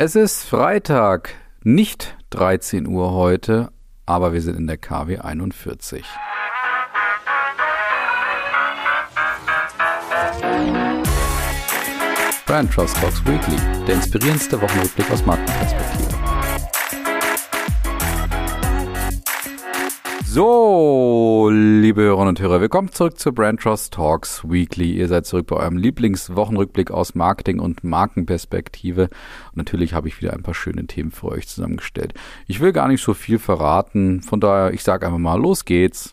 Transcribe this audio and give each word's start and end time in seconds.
Es 0.00 0.14
ist 0.14 0.44
Freitag, 0.44 1.34
nicht 1.64 2.16
13 2.30 2.86
Uhr 2.86 3.14
heute, 3.14 3.72
aber 4.06 4.32
wir 4.32 4.40
sind 4.40 4.56
in 4.56 4.68
der 4.68 4.76
KW 4.76 5.18
41. 5.18 6.04
Brand 12.46 12.72
Trust 12.72 12.96
Talks 12.98 13.26
Weekly, 13.26 13.56
der 13.88 13.96
inspirierendste 13.96 14.62
Wochenrückblick 14.62 15.10
aus 15.10 15.26
Markenperspektive. 15.26 16.07
So, 20.30 21.48
liebe 21.50 22.02
Hörerinnen 22.02 22.28
und 22.28 22.40
Hörer, 22.40 22.60
willkommen 22.60 22.92
zurück 22.92 23.18
zu 23.18 23.32
Brand 23.32 23.62
Trust 23.62 23.94
Talks 23.94 24.44
Weekly. 24.46 24.92
Ihr 24.92 25.08
seid 25.08 25.24
zurück 25.24 25.46
bei 25.46 25.56
eurem 25.56 25.78
Lieblingswochenrückblick 25.78 26.90
aus 26.90 27.14
Marketing 27.14 27.60
und 27.60 27.82
Markenperspektive. 27.82 29.04
Und 29.04 29.56
natürlich 29.56 29.94
habe 29.94 30.06
ich 30.06 30.20
wieder 30.20 30.34
ein 30.34 30.42
paar 30.42 30.52
schöne 30.52 30.86
Themen 30.86 31.12
für 31.12 31.28
euch 31.28 31.48
zusammengestellt. 31.48 32.12
Ich 32.46 32.60
will 32.60 32.72
gar 32.72 32.88
nicht 32.88 33.02
so 33.02 33.14
viel 33.14 33.38
verraten, 33.38 34.20
von 34.20 34.38
daher, 34.38 34.74
ich 34.74 34.82
sage 34.82 35.06
einfach 35.06 35.18
mal, 35.18 35.40
los 35.40 35.64
geht's. 35.64 36.10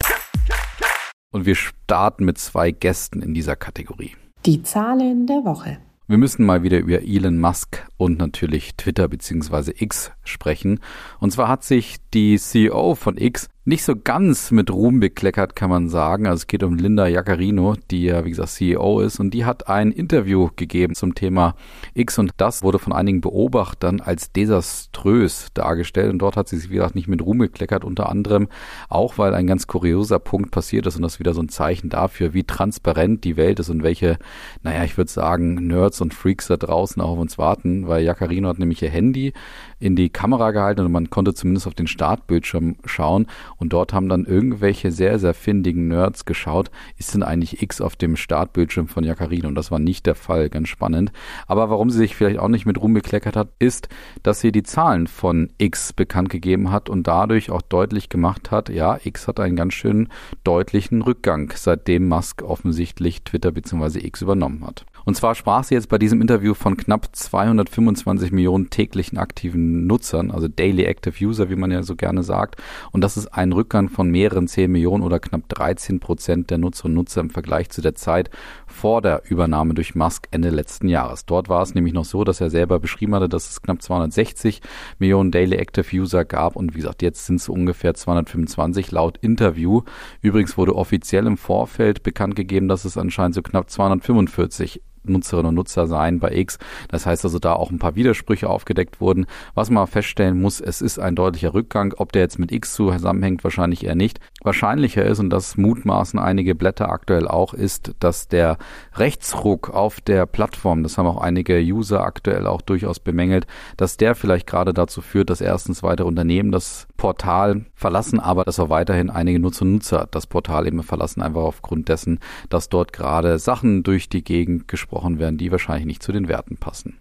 Und 1.31 1.45
wir 1.45 1.55
starten 1.55 2.23
mit 2.23 2.37
zwei 2.37 2.71
Gästen 2.71 3.21
in 3.21 3.33
dieser 3.33 3.57
Kategorie. 3.57 4.15
Die 4.45 4.63
Zahlen 4.63 5.27
der 5.27 5.43
Woche. 5.43 5.79
Wir 6.07 6.17
müssen 6.17 6.45
mal 6.45 6.63
wieder 6.63 6.79
über 6.79 7.01
Elon 7.01 7.39
Musk 7.39 7.85
und 7.97 8.17
natürlich 8.17 8.75
Twitter 8.77 9.09
bzw. 9.09 9.73
X 9.75 10.11
sprechen. 10.23 10.79
Und 11.19 11.31
zwar 11.31 11.49
hat 11.49 11.65
sich 11.65 11.97
die 12.13 12.37
CEO 12.37 12.95
von 12.95 13.17
X 13.17 13.49
nicht 13.67 13.83
so 13.83 13.95
ganz 13.95 14.51
mit 14.51 14.69
Ruhm 14.69 14.99
bekleckert, 14.99 15.55
kann 15.55 15.71
man 15.71 15.89
sagen. 15.89 16.27
Also 16.27 16.41
es 16.41 16.47
geht 16.47 16.61
um 16.61 16.77
Linda 16.77 17.07
Jaccarino, 17.07 17.75
die 17.89 18.03
ja, 18.03 18.23
wie 18.23 18.29
gesagt, 18.29 18.49
CEO 18.49 18.99
ist. 18.99 19.19
Und 19.19 19.31
die 19.31 19.43
hat 19.43 19.67
ein 19.67 19.91
Interview 19.91 20.49
gegeben 20.55 20.93
zum 20.93 21.15
Thema 21.15 21.55
X. 21.95 22.19
Und 22.19 22.33
das 22.37 22.61
wurde 22.61 22.77
von 22.77 22.93
einigen 22.93 23.21
Beobachtern 23.21 24.01
als 24.01 24.31
desaströs 24.31 25.47
dargestellt. 25.55 26.11
Und 26.11 26.19
dort 26.19 26.37
hat 26.37 26.47
sie 26.47 26.57
sich, 26.57 26.69
wie 26.69 26.75
gesagt, 26.75 26.93
nicht 26.93 27.07
mit 27.07 27.23
Ruhm 27.23 27.39
bekleckert. 27.39 27.83
Unter 27.83 28.07
anderem 28.09 28.49
auch, 28.87 29.17
weil 29.17 29.33
ein 29.33 29.47
ganz 29.47 29.65
kurioser 29.65 30.19
Punkt 30.19 30.51
passiert 30.51 30.85
ist. 30.85 30.97
Und 30.97 31.01
das 31.01 31.19
wieder 31.19 31.33
so 31.33 31.41
ein 31.41 31.49
Zeichen 31.49 31.89
dafür, 31.89 32.35
wie 32.35 32.43
transparent 32.43 33.23
die 33.23 33.35
Welt 33.35 33.59
ist 33.59 33.69
und 33.69 33.81
welche, 33.81 34.19
naja, 34.61 34.83
ich 34.83 34.95
würde 34.95 35.11
sagen, 35.11 35.55
Nerds 35.65 36.01
und 36.01 36.13
Freaks 36.13 36.47
da 36.47 36.57
draußen 36.57 37.01
auch 37.01 37.13
auf 37.13 37.19
uns 37.19 37.39
warten. 37.39 37.87
Weil 37.87 38.03
Jaccarino 38.03 38.47
hat 38.47 38.59
nämlich 38.59 38.83
ihr 38.83 38.91
Handy 38.91 39.33
in 39.79 39.95
die 39.95 40.09
Kamera 40.09 40.51
gehalten 40.51 40.81
und 40.81 40.91
man 40.91 41.09
konnte 41.09 41.33
zumindest 41.33 41.67
auf 41.67 41.73
den 41.73 41.87
Startbildschirm 41.87 42.77
schauen. 42.85 43.27
Und 43.57 43.73
dort 43.73 43.93
haben 43.93 44.09
dann 44.09 44.25
irgendwelche 44.25 44.91
sehr, 44.91 45.19
sehr 45.19 45.33
findigen 45.33 45.87
Nerds 45.87 46.25
geschaut, 46.25 46.71
ist 46.97 47.13
denn 47.13 47.23
eigentlich 47.23 47.61
X 47.61 47.81
auf 47.81 47.95
dem 47.95 48.15
Startbildschirm 48.15 48.87
von 48.87 49.03
Jaccarino? 49.03 49.47
Und 49.47 49.55
das 49.55 49.71
war 49.71 49.79
nicht 49.79 50.05
der 50.05 50.15
Fall, 50.15 50.49
ganz 50.49 50.69
spannend. 50.69 51.11
Aber 51.47 51.69
warum 51.69 51.89
sie 51.89 51.97
sich 51.97 52.15
vielleicht 52.15 52.39
auch 52.39 52.47
nicht 52.47 52.65
mit 52.65 52.81
Ruhm 52.81 52.93
bekleckert 52.93 53.35
hat, 53.35 53.49
ist, 53.59 53.89
dass 54.23 54.39
sie 54.39 54.51
die 54.51 54.63
Zahlen 54.63 55.07
von 55.07 55.49
X 55.57 55.93
bekannt 55.93 56.29
gegeben 56.29 56.71
hat 56.71 56.89
und 56.89 57.07
dadurch 57.07 57.51
auch 57.51 57.61
deutlich 57.61 58.09
gemacht 58.09 58.51
hat, 58.51 58.69
ja, 58.69 58.97
X 59.03 59.27
hat 59.27 59.39
einen 59.39 59.55
ganz 59.55 59.73
schön 59.73 60.09
deutlichen 60.43 61.01
Rückgang, 61.01 61.51
seitdem 61.55 62.07
Musk 62.07 62.41
offensichtlich 62.41 63.23
Twitter 63.23 63.51
bzw. 63.51 64.05
X 64.05 64.21
übernommen 64.21 64.65
hat. 64.65 64.85
Und 65.05 65.15
zwar 65.15 65.35
sprach 65.35 65.63
sie 65.63 65.75
jetzt 65.75 65.89
bei 65.89 65.99
diesem 65.99 66.19
Interview 66.19 66.55
von 66.55 66.77
knapp 66.77 67.15
225 67.15 68.31
Millionen 68.31 68.71
täglichen 68.71 69.19
aktiven 69.19 69.85
Nutzern, 69.85 70.31
also 70.31 70.47
Daily 70.47 70.83
Active 70.85 71.23
User, 71.23 71.49
wie 71.51 71.55
man 71.55 71.71
ja 71.71 71.83
so 71.83 71.95
gerne 71.95 72.23
sagt. 72.23 72.55
Und 72.91 73.01
das 73.01 73.15
ist 73.15 73.27
ein 73.27 73.51
Rückgang 73.53 73.89
von 73.89 74.09
mehreren 74.09 74.47
10 74.47 74.71
Millionen 74.71 75.03
oder 75.03 75.19
knapp 75.19 75.47
13 75.49 75.99
Prozent 75.99 76.49
der 76.49 76.57
Nutzerinnen 76.57 76.97
und 76.97 77.05
Nutzer 77.05 77.21
im 77.21 77.29
Vergleich 77.29 77.69
zu 77.69 77.81
der 77.81 77.93
Zeit 77.93 78.31
vor 78.65 79.01
der 79.01 79.21
Übernahme 79.29 79.75
durch 79.75 79.93
Musk 79.93 80.27
Ende 80.31 80.49
letzten 80.49 80.87
Jahres. 80.87 81.25
Dort 81.27 81.49
war 81.49 81.61
es 81.61 81.75
nämlich 81.75 81.93
noch 81.93 82.05
so, 82.05 82.23
dass 82.23 82.41
er 82.41 82.49
selber 82.49 82.79
beschrieben 82.79 83.13
hatte, 83.13 83.29
dass 83.29 83.49
es 83.51 83.61
knapp 83.61 83.83
260 83.83 84.61
Millionen 84.97 85.29
Daily 85.29 85.57
Active 85.57 85.95
User 85.95 86.25
gab. 86.25 86.55
Und 86.55 86.73
wie 86.73 86.79
gesagt, 86.79 87.03
jetzt 87.03 87.27
sind 87.27 87.35
es 87.35 87.47
ungefähr 87.47 87.93
225 87.93 88.91
laut 88.91 89.19
Interview. 89.19 89.83
Übrigens 90.21 90.57
wurde 90.57 90.75
offiziell 90.75 91.27
im 91.27 91.37
Vorfeld 91.37 92.01
bekannt 92.01 92.35
gegeben, 92.35 92.67
dass 92.67 92.85
es 92.85 92.97
anscheinend 92.97 93.35
so 93.35 93.43
knapp 93.43 93.69
245 93.69 94.81
Nutzerinnen 95.09 95.49
und 95.49 95.55
Nutzer 95.55 95.87
sein 95.87 96.19
bei 96.19 96.31
X. 96.33 96.57
Das 96.89 97.05
heißt 97.05 97.23
also, 97.25 97.39
da 97.39 97.53
auch 97.53 97.71
ein 97.71 97.79
paar 97.79 97.95
Widersprüche 97.95 98.49
aufgedeckt 98.49 99.01
wurden. 99.01 99.25
Was 99.53 99.69
man 99.69 99.87
feststellen 99.87 100.41
muss, 100.41 100.61
es 100.61 100.81
ist 100.81 100.99
ein 100.99 101.15
deutlicher 101.15 101.53
Rückgang. 101.53 101.93
Ob 101.97 102.11
der 102.11 102.23
jetzt 102.23 102.39
mit 102.39 102.51
X 102.51 102.73
zusammenhängt, 102.73 103.43
wahrscheinlich 103.43 103.85
eher 103.85 103.95
nicht. 103.95 104.19
Wahrscheinlicher 104.43 105.03
ist, 105.05 105.19
und 105.19 105.29
das 105.29 105.57
mutmaßen 105.57 106.19
einige 106.19 106.55
Blätter 106.55 106.89
aktuell 106.89 107.27
auch, 107.27 107.53
ist, 107.53 107.93
dass 107.99 108.27
der 108.27 108.57
Rechtsruck 108.95 109.69
auf 109.69 110.01
der 110.01 110.25
Plattform, 110.25 110.83
das 110.83 110.97
haben 110.97 111.07
auch 111.07 111.21
einige 111.21 111.59
User 111.59 112.03
aktuell 112.03 112.47
auch 112.47 112.61
durchaus 112.61 112.99
bemängelt, 112.99 113.47
dass 113.77 113.97
der 113.97 114.15
vielleicht 114.15 114.47
gerade 114.47 114.73
dazu 114.73 115.01
führt, 115.01 115.29
dass 115.29 115.41
erstens 115.41 115.83
weitere 115.83 116.07
Unternehmen 116.07 116.51
das 116.51 116.87
Portal 116.97 117.65
verlassen, 117.73 118.19
aber 118.19 118.43
dass 118.43 118.59
auch 118.59 118.69
weiterhin 118.69 119.09
einige 119.09 119.39
Nutzer 119.39 119.63
und 119.63 119.73
Nutzer 119.73 120.07
das 120.09 120.27
Portal 120.27 120.67
eben 120.67 120.81
verlassen, 120.83 121.21
einfach 121.21 121.41
aufgrund 121.41 121.89
dessen, 121.89 122.19
dass 122.49 122.69
dort 122.69 122.93
gerade 122.93 123.39
Sachen 123.39 123.83
durch 123.83 124.09
die 124.09 124.23
Gegend 124.23 124.67
gesprochen 124.67 124.94
gesprochen 124.95 125.19
werden, 125.19 125.37
die 125.37 125.51
wahrscheinlich 125.51 125.85
nicht 125.85 126.03
zu 126.03 126.13
den 126.13 126.29
Werten 126.29 126.55
passen. 126.57 126.97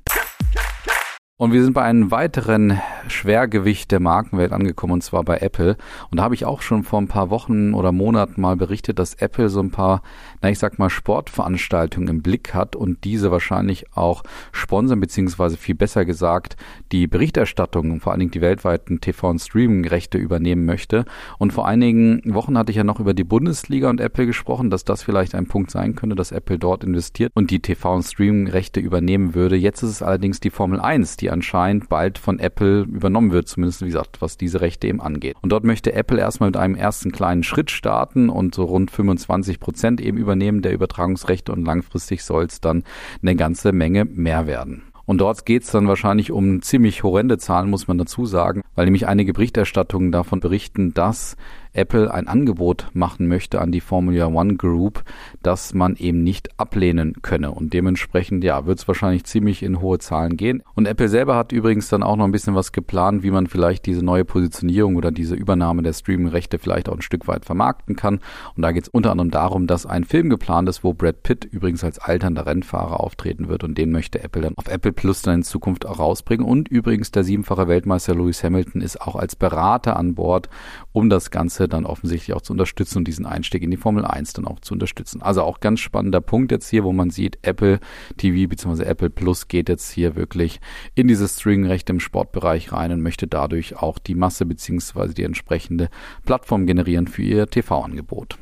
Und 1.37 1.53
wir 1.53 1.65
sind 1.65 1.73
bei 1.73 1.83
einem 1.83 2.13
weiteren 2.13 2.81
Schwergewicht 3.09 3.91
der 3.91 3.99
Markenwelt 3.99 4.53
angekommen, 4.53 4.93
und 4.93 5.03
zwar 5.03 5.25
bei 5.25 5.39
Apple. 5.39 5.77
Und 6.13 6.19
da 6.19 6.23
habe 6.23 6.37
ich 6.37 6.45
auch 6.45 6.63
schon 6.63 6.85
vor 6.85 7.01
ein 7.01 7.09
paar 7.09 7.29
Wochen 7.29 7.75
oder 7.75 7.91
Monaten 7.91 8.41
mal 8.41 8.55
berichtet, 8.55 9.01
dass 9.01 9.15
Apple 9.15 9.49
so 9.49 9.59
ein 9.59 9.73
paar, 9.73 10.03
na 10.43 10.51
ich 10.51 10.61
sag 10.61 10.79
mal, 10.79 10.91
Sportveranstaltungen 10.91 12.07
im 12.09 12.23
Blick 12.23 12.55
hat 12.55 12.77
und 12.77 13.03
diese 13.03 13.33
wahrscheinlich 13.33 13.97
auch 13.97 14.23
sponsern, 14.53 15.01
beziehungsweise 15.01 15.57
viel 15.57 15.75
besser 15.75 16.05
gesagt, 16.05 16.55
die 16.93 17.09
Berichterstattung, 17.09 18.01
vor 18.01 18.13
allen 18.13 18.21
Dingen 18.21 18.31
die 18.31 18.41
weltweiten 18.41 19.01
TV- 19.01 19.31
und 19.31 19.41
Streaming-Rechte 19.41 20.19
übernehmen 20.19 20.65
möchte. 20.65 21.05
Und 21.39 21.53
vor 21.53 21.67
einigen 21.67 22.23
Wochen 22.33 22.57
hatte 22.57 22.71
ich 22.71 22.77
ja 22.77 22.85
noch 22.85 23.01
über 23.01 23.13
die 23.13 23.25
Bundesliga 23.25 23.91
und 23.91 24.01
Apple 24.01 24.27
gesprochen, 24.27 24.71
dass 24.71 24.85
das 24.85 25.03
vielleicht 25.03 25.35
ein 25.35 25.47
Punkt 25.47 25.73
sein 25.73 25.97
könnte, 25.97 26.15
dass 26.15 26.31
Apple 26.31 26.61
dort 26.61 26.85
investiert 26.85 27.33
und 27.35 27.51
die 27.51 27.59
TV- 27.59 27.93
und 27.93 28.05
Streaming-Rechte 28.05 28.79
übernehmen 28.79 29.35
würde. 29.35 29.57
Jetzt 29.57 29.83
ist 29.83 29.91
es 29.91 30.01
allerdings 30.01 30.39
die 30.39 30.51
Formel 30.51 30.79
1, 30.79 31.17
die 31.17 31.24
die 31.25 31.31
anscheinend 31.31 31.89
bald 31.89 32.19
von 32.19 32.39
Apple 32.39 32.83
übernommen 32.83 33.33
wird, 33.33 33.49
zumindest 33.49 33.81
wie 33.81 33.87
gesagt, 33.87 34.21
was 34.21 34.37
diese 34.37 34.61
Rechte 34.61 34.89
eben 34.89 35.01
angeht. 35.01 35.37
Und 35.41 35.53
dort 35.53 35.65
möchte 35.65 35.95
Apple 35.95 36.21
erstmal 36.21 36.51
mit 36.51 36.59
einem 36.59 36.75
ersten 36.75 37.13
kleinen 37.13 37.43
Schritt 37.43 37.71
starten 37.71 38.29
und 38.29 38.55
so 38.55 38.65
rund 38.65 38.91
25 38.91 39.59
Prozent 39.59 40.03
eben 40.03 40.19
übernehmen 40.19 40.61
der 40.61 40.75
Übertragungsrechte 40.75 41.51
und 41.51 41.65
langfristig 41.65 42.25
soll 42.25 42.45
es 42.45 42.61
dann 42.61 42.85
eine 43.23 43.37
ganze 43.37 43.73
Menge 43.73 44.05
mehr 44.05 44.47
werden. 44.47 44.83
Und 45.07 45.19
dort 45.23 45.47
geht 45.47 45.63
es 45.63 45.71
dann 45.71 45.89
wahrscheinlich 45.89 46.31
um 46.31 46.61
ziemlich 46.61 47.03
horrende 47.03 47.39
Zahlen, 47.39 47.71
muss 47.71 47.89
man 47.89 47.97
dazu 47.97 48.27
sagen, 48.27 48.63
weil 48.75 48.85
nämlich 48.85 49.07
einige 49.07 49.33
Berichterstattungen 49.33 50.13
davon 50.13 50.41
berichten, 50.41 50.93
dass 50.93 51.37
Apple 51.75 52.13
ein 52.13 52.29
Angebot 52.29 52.87
machen 52.93 53.27
möchte 53.27 53.61
an 53.61 53.73
die 53.73 53.81
Formula 53.81 54.27
One 54.27 54.55
Group, 54.55 55.05
das 55.43 55.75
man 55.75 55.97
eben 55.97 56.23
nicht 56.23 56.59
ablehnen 56.59 57.15
könne. 57.23 57.51
Und 57.51 57.73
dementsprechend, 57.73 58.45
ja, 58.45 58.67
wird 58.67 58.79
es 58.79 58.89
wahrscheinlich 58.89 59.25
ziemlich 59.25 59.63
in 59.63 59.81
hohe 59.81 59.99
Zahlen 59.99 60.37
gehen. 60.37 60.63
Und 60.75 60.87
Apple 60.87 61.09
selber 61.09 61.37
hat 61.37 61.53
übrigens 61.53 61.89
dann 61.89 62.03
auch 62.03 62.17
noch 62.17 62.25
ein 62.25 62.33
bisschen 62.33 62.55
was 62.55 62.73
geplant, 62.73 63.23
wie 63.23 63.31
man 63.31 63.47
vielleicht 63.47 63.87
diese 63.87 64.05
neue 64.05 64.25
Positionierung 64.25 64.97
oder 64.97 65.11
diese 65.11 65.35
Übernahme 65.35 65.83
der 65.83 65.93
Streaming-Rechte 65.93 66.59
vielleicht 66.59 66.89
auch 66.89 66.95
ein 66.95 67.03
Stück 67.03 67.27
weit 67.27 67.45
vermarkten 67.45 67.97
kann. 67.97 68.21
Und 68.57 68.63
da 68.63 68.73
geht 68.73 68.85
es 68.85 68.89
unter 68.89 69.11
anderem 69.11 69.31
darum, 69.31 69.67
dass 69.67 69.87
ein 69.87 70.05
Film 70.05 70.31
geplant 70.31 70.69
ist, 70.69 70.85
wo 70.85 70.95
Brad 70.95 71.23
Pitt 71.23 71.45
übrigens 71.45 71.85
als 71.85 71.99
alternder 71.99 72.47
Rennfahrer 72.47 73.01
auftreten 73.01 73.49
wird. 73.49 73.65
Und 73.65 73.77
den 73.77 73.91
möchte 73.91 74.23
Apple 74.23 74.43
dann 74.43 74.55
auf 74.57 74.69
Apple 74.69 74.93
Plus 74.93 75.23
dann 75.23 75.37
in 75.37 75.43
Zukunft 75.43 75.87
auch 75.87 75.99
rausbringen. 75.99 76.47
Und 76.47 76.69
übrigens 76.69 77.11
der 77.11 77.25
siebenfache 77.25 77.69
Weltmeister 77.69 78.15
Lewis 78.15 78.43
Hamilton 78.45 78.81
ist 78.81 79.01
auch 79.01 79.17
als 79.17 79.37
Berater 79.37 79.97
an 79.97 80.15
Bord, 80.15 80.49
um 80.93 81.11
das 81.11 81.31
Ganze 81.31 81.64
Ganze 81.65 81.69
dann 81.69 81.87
offensichtlich 81.87 82.35
auch 82.37 82.43
zu 82.43 82.53
unterstützen 82.53 82.99
und 82.99 83.09
diesen 83.09 83.27
Einstieg 83.27 83.63
in 83.63 83.71
die 83.71 83.77
Formel 83.77 84.05
1 84.05 84.35
dann 84.35 84.47
auch 84.47 84.61
zu 84.61 84.75
unterstützen. 84.75 85.23
Also 85.23 85.43
auch 85.43 85.61
ganz 85.61 85.81
spannender 85.81 86.21
Punkt 86.21 86.53
jetzt 86.53 86.69
hier, 86.69 86.85
wo 86.85 86.93
man 86.93 87.11
sieht, 87.11 87.39
Apple 87.43 87.81
TV 88.17 88.49
bzw. 88.49 88.85
Apple 88.85 89.11
Plus 89.11 89.49
geht 89.49 89.69
jetzt 89.69 89.91
hier 89.91 90.15
wirklich 90.15 90.61
in 90.95 91.09
dieses 91.09 91.41
Streaming-Recht 91.41 91.89
im 91.91 92.01
Sportbereich 92.01 92.73
rein 92.73 92.93
und 92.93 93.01
möchte 93.01 93.27
dadurch 93.27 93.77
auch 93.77 93.99
die 93.99 94.15
Masse 94.15 94.45
bzw. 94.47 95.15
die 95.15 95.25
entsprechende 95.25 95.89
Plattform 96.27 96.67
generieren 96.67 97.07
für 97.07 97.23
ihr 97.23 97.47
TV-Angebot. 97.47 98.39